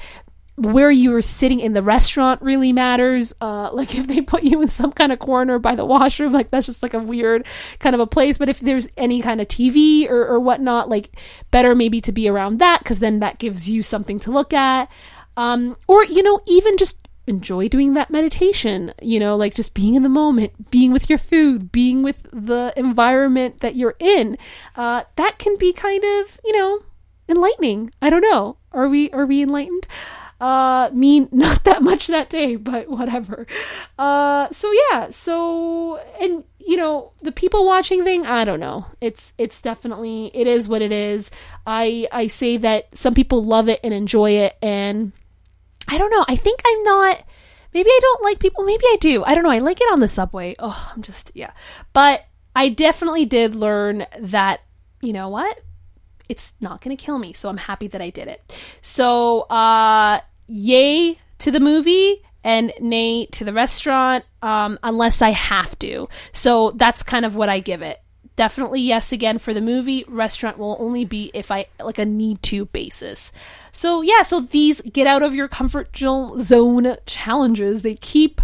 where 0.58 0.90
you're 0.90 1.22
sitting 1.22 1.60
in 1.60 1.74
the 1.74 1.84
restaurant 1.84 2.42
really 2.42 2.72
matters. 2.72 3.34
Uh, 3.42 3.70
like 3.74 3.96
if 3.96 4.08
they 4.08 4.22
put 4.22 4.44
you 4.44 4.62
in 4.62 4.70
some 4.70 4.92
kind 4.92 5.12
of 5.12 5.20
corner 5.20 5.58
by 5.58 5.76
the 5.76 5.84
washroom, 5.84 6.32
like 6.32 6.52
that's 6.52 6.68
just 6.68 6.84
like 6.84 6.94
a 6.94 7.00
weird 7.00 7.46
kind 7.80 7.96
of 7.96 8.00
a 8.00 8.08
place. 8.08 8.38
But 8.38 8.50
if 8.50 8.60
there's 8.60 8.88
any 8.98 9.22
kind 9.22 9.42
of 9.42 9.48
TV 9.48 10.10
or, 10.10 10.28
or 10.28 10.40
whatnot, 10.40 10.90
like 10.90 11.10
better 11.50 11.74
maybe 11.76 12.02
to 12.02 12.12
be 12.12 12.30
around 12.30 12.60
that 12.60 12.80
because 12.80 13.00
then 13.00 13.20
that 13.20 13.40
gives 13.40 13.68
you 13.68 13.82
something 13.82 14.20
to 14.20 14.32
look 14.32 14.54
at. 14.54 14.90
Um, 15.38 15.78
or, 15.88 16.04
you 16.06 16.24
know, 16.24 16.42
even 16.48 16.78
just 16.78 17.08
enjoy 17.28 17.68
doing 17.68 17.94
that 17.94 18.10
meditation, 18.10 18.94
you 19.02 19.20
know, 19.20 19.36
like 19.36 19.56
just 19.56 19.74
being 19.74 19.96
in 19.96 20.04
the 20.04 20.10
moment, 20.10 20.70
being 20.72 20.92
with 20.92 21.10
your 21.10 21.18
food, 21.18 21.72
being 21.72 22.04
with 22.04 22.28
the 22.32 22.74
environment 22.76 23.62
that 23.62 23.76
you're 23.76 23.96
in. 24.00 24.38
Uh, 24.76 25.04
that 25.16 25.40
can 25.40 25.58
be 25.58 25.74
kind 25.74 26.04
of, 26.04 26.40
you 26.44 26.58
know, 26.58 26.80
enlightening. 27.28 27.92
I 28.02 28.10
don't 28.10 28.22
know. 28.22 28.58
Are 28.72 28.88
we 28.88 29.10
are 29.12 29.26
we 29.26 29.42
enlightened? 29.42 29.88
Uh, 30.40 30.90
me 30.94 31.22
not 31.32 31.64
that 31.64 31.82
much 31.82 32.08
that 32.08 32.30
day, 32.30 32.56
but 32.56 32.90
whatever. 32.90 33.48
Uh, 33.98 34.48
so 34.52 34.72
yeah, 34.92 35.10
so 35.12 35.98
and 36.20 36.44
you 36.60 36.78
know 36.78 37.12
the 37.22 37.32
people 37.32 37.66
watching 37.66 38.04
thing, 38.04 38.26
I 38.26 38.46
don't 38.46 38.60
know. 38.60 38.86
It's 39.02 39.34
it's 39.38 39.62
definitely 39.62 40.32
it 40.34 40.48
is 40.48 40.68
what 40.68 40.82
it 40.82 40.92
is. 40.92 41.32
I 41.66 42.08
I 42.12 42.28
say 42.28 42.58
that 42.58 42.96
some 42.98 43.14
people 43.14 43.44
love 43.44 43.70
it 43.70 43.80
and 43.84 43.94
enjoy 43.94 44.32
it, 44.32 44.58
and 44.62 45.14
I 45.88 45.98
don't 45.98 46.12
know. 46.12 46.26
I 46.28 46.36
think 46.36 46.62
I'm 46.66 46.84
not. 46.84 47.24
Maybe 47.74 47.90
I 47.90 48.00
don't 48.02 48.24
like 48.24 48.40
people. 48.40 48.64
Maybe 48.64 48.86
I 48.86 48.98
do. 49.00 49.24
I 49.24 49.36
don't 49.36 49.44
know. 49.44 49.52
I 49.52 49.60
like 49.60 49.82
it 49.82 49.92
on 49.92 50.00
the 50.00 50.08
subway. 50.08 50.56
Oh, 50.60 50.92
I'm 50.96 51.02
just 51.02 51.32
yeah. 51.36 51.52
But 51.94 52.26
I 52.56 52.70
definitely 52.70 53.26
did 53.26 53.56
learn 53.56 54.06
that 54.20 54.62
you 55.02 55.14
know 55.14 55.30
what 55.30 55.60
it's 56.30 56.54
not 56.60 56.82
going 56.82 56.96
to 56.96 57.04
kill 57.04 57.20
me. 57.20 57.34
So 57.34 57.50
I'm 57.50 57.58
happy 57.58 57.88
that 57.88 58.02
I 58.02 58.10
did 58.10 58.28
it. 58.28 58.58
So, 58.82 59.42
uh, 59.42 60.22
yay 60.48 61.20
to 61.40 61.52
the 61.52 61.60
movie 61.60 62.24
and 62.44 62.74
nay 62.80 63.26
to 63.28 63.44
the 63.44 63.54
restaurant, 63.54 64.26
um, 64.42 64.78
unless 64.84 65.22
I 65.22 65.32
have 65.32 65.78
to. 65.80 66.08
So 66.32 66.72
that's 66.72 67.04
kind 67.04 67.26
of 67.26 67.36
what 67.36 67.50
I 67.50 67.60
give 67.60 67.82
it. 67.82 68.02
Definitely 68.36 68.82
yes 68.82 69.12
again 69.12 69.40
for 69.40 69.54
the 69.54 69.62
movie. 69.62 70.04
Restaurant 70.08 70.58
will 70.58 70.76
only 70.80 71.06
be 71.06 71.32
if 71.34 71.52
I 71.52 71.68
like 71.82 72.00
a 72.00 72.06
need 72.06 72.42
to 72.44 72.66
basis. 72.66 73.32
So 73.72 74.02
yeah, 74.02 74.24
so 74.24 74.42
these 74.42 74.82
get 74.82 75.08
out 75.08 75.24
of 75.24 75.34
your 75.34 75.48
comfort 75.48 75.96
zone 75.96 76.96
challenges, 77.06 77.82
they 77.82 77.96
keep 77.96 78.42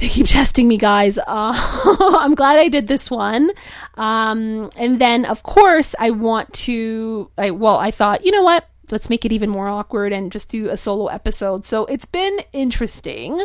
they 0.00 0.08
keep 0.08 0.26
testing 0.26 0.66
me, 0.66 0.76
guys. 0.76 1.18
Uh, 1.30 2.16
I'm 2.18 2.34
glad 2.34 2.58
I 2.58 2.68
did 2.68 2.88
this 2.88 3.10
one. 3.10 3.50
Um, 3.94 4.70
and 4.76 5.00
then, 5.00 5.24
of 5.24 5.42
course, 5.42 5.94
I 5.98 6.10
want 6.10 6.52
to. 6.64 7.30
I, 7.38 7.50
well, 7.50 7.76
I 7.76 7.90
thought, 7.90 8.24
you 8.24 8.32
know 8.32 8.42
what? 8.42 8.68
Let's 8.92 9.10
make 9.10 9.24
it 9.24 9.32
even 9.32 9.50
more 9.50 9.68
awkward 9.68 10.12
and 10.12 10.32
just 10.32 10.48
do 10.48 10.68
a 10.68 10.76
solo 10.76 11.06
episode. 11.06 11.66
So 11.66 11.86
it's 11.86 12.06
been 12.06 12.40
interesting. 12.52 13.44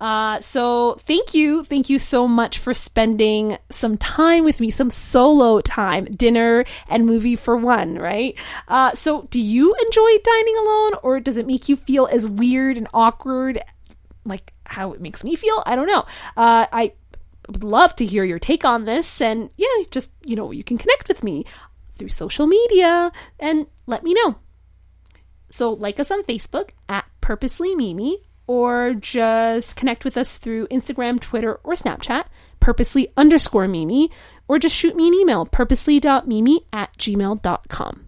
Uh, 0.00 0.40
so 0.40 0.96
thank 1.00 1.34
you, 1.34 1.64
thank 1.64 1.88
you 1.88 1.98
so 1.98 2.26
much 2.28 2.58
for 2.58 2.74
spending 2.74 3.58
some 3.70 3.96
time 3.96 4.44
with 4.44 4.60
me, 4.60 4.70
some 4.70 4.90
solo 4.90 5.60
time, 5.60 6.04
dinner 6.06 6.64
and 6.88 7.06
movie 7.06 7.36
for 7.36 7.56
one, 7.56 7.96
right? 7.96 8.36
Uh, 8.68 8.92
so 8.94 9.26
do 9.30 9.40
you 9.40 9.74
enjoy 9.74 10.10
dining 10.22 10.56
alone, 10.58 10.92
or 11.02 11.20
does 11.20 11.36
it 11.36 11.46
make 11.46 11.68
you 11.68 11.76
feel 11.76 12.06
as 12.06 12.26
weird 12.26 12.76
and 12.76 12.88
awkward 12.92 13.62
like 14.24 14.52
how 14.66 14.92
it 14.92 15.00
makes 15.00 15.24
me 15.24 15.36
feel. 15.36 15.62
I 15.66 15.76
don't 15.76 15.86
know. 15.86 16.04
Uh, 16.36 16.66
I 16.72 16.92
would 17.48 17.64
love 17.64 17.94
to 17.96 18.04
hear 18.04 18.24
your 18.24 18.38
take 18.38 18.64
on 18.64 18.84
this, 18.84 19.20
and 19.20 19.50
yeah, 19.56 19.66
just 19.90 20.10
you 20.24 20.36
know, 20.36 20.50
you 20.50 20.64
can 20.64 20.78
connect 20.78 21.08
with 21.08 21.22
me 21.22 21.44
through 21.96 22.08
social 22.08 22.46
media 22.46 23.12
and 23.38 23.66
let 23.86 24.02
me 24.02 24.14
know. 24.14 24.36
So 25.54 25.70
like 25.70 26.00
us 26.00 26.10
on 26.10 26.24
Facebook 26.24 26.70
at 26.88 27.04
Purposely 27.20 27.76
Mimi, 27.76 28.18
or 28.48 28.92
just 28.92 29.76
connect 29.76 30.04
with 30.04 30.16
us 30.16 30.36
through 30.36 30.66
Instagram, 30.66 31.20
Twitter, 31.20 31.60
or 31.62 31.74
Snapchat, 31.74 32.24
purposely 32.58 33.06
underscore 33.16 33.68
Mimi, 33.68 34.10
or 34.48 34.58
just 34.58 34.74
shoot 34.74 34.96
me 34.96 35.06
an 35.06 35.14
email, 35.14 35.46
purposely.mimi 35.46 36.66
at 36.72 36.98
gmail.com. 36.98 38.06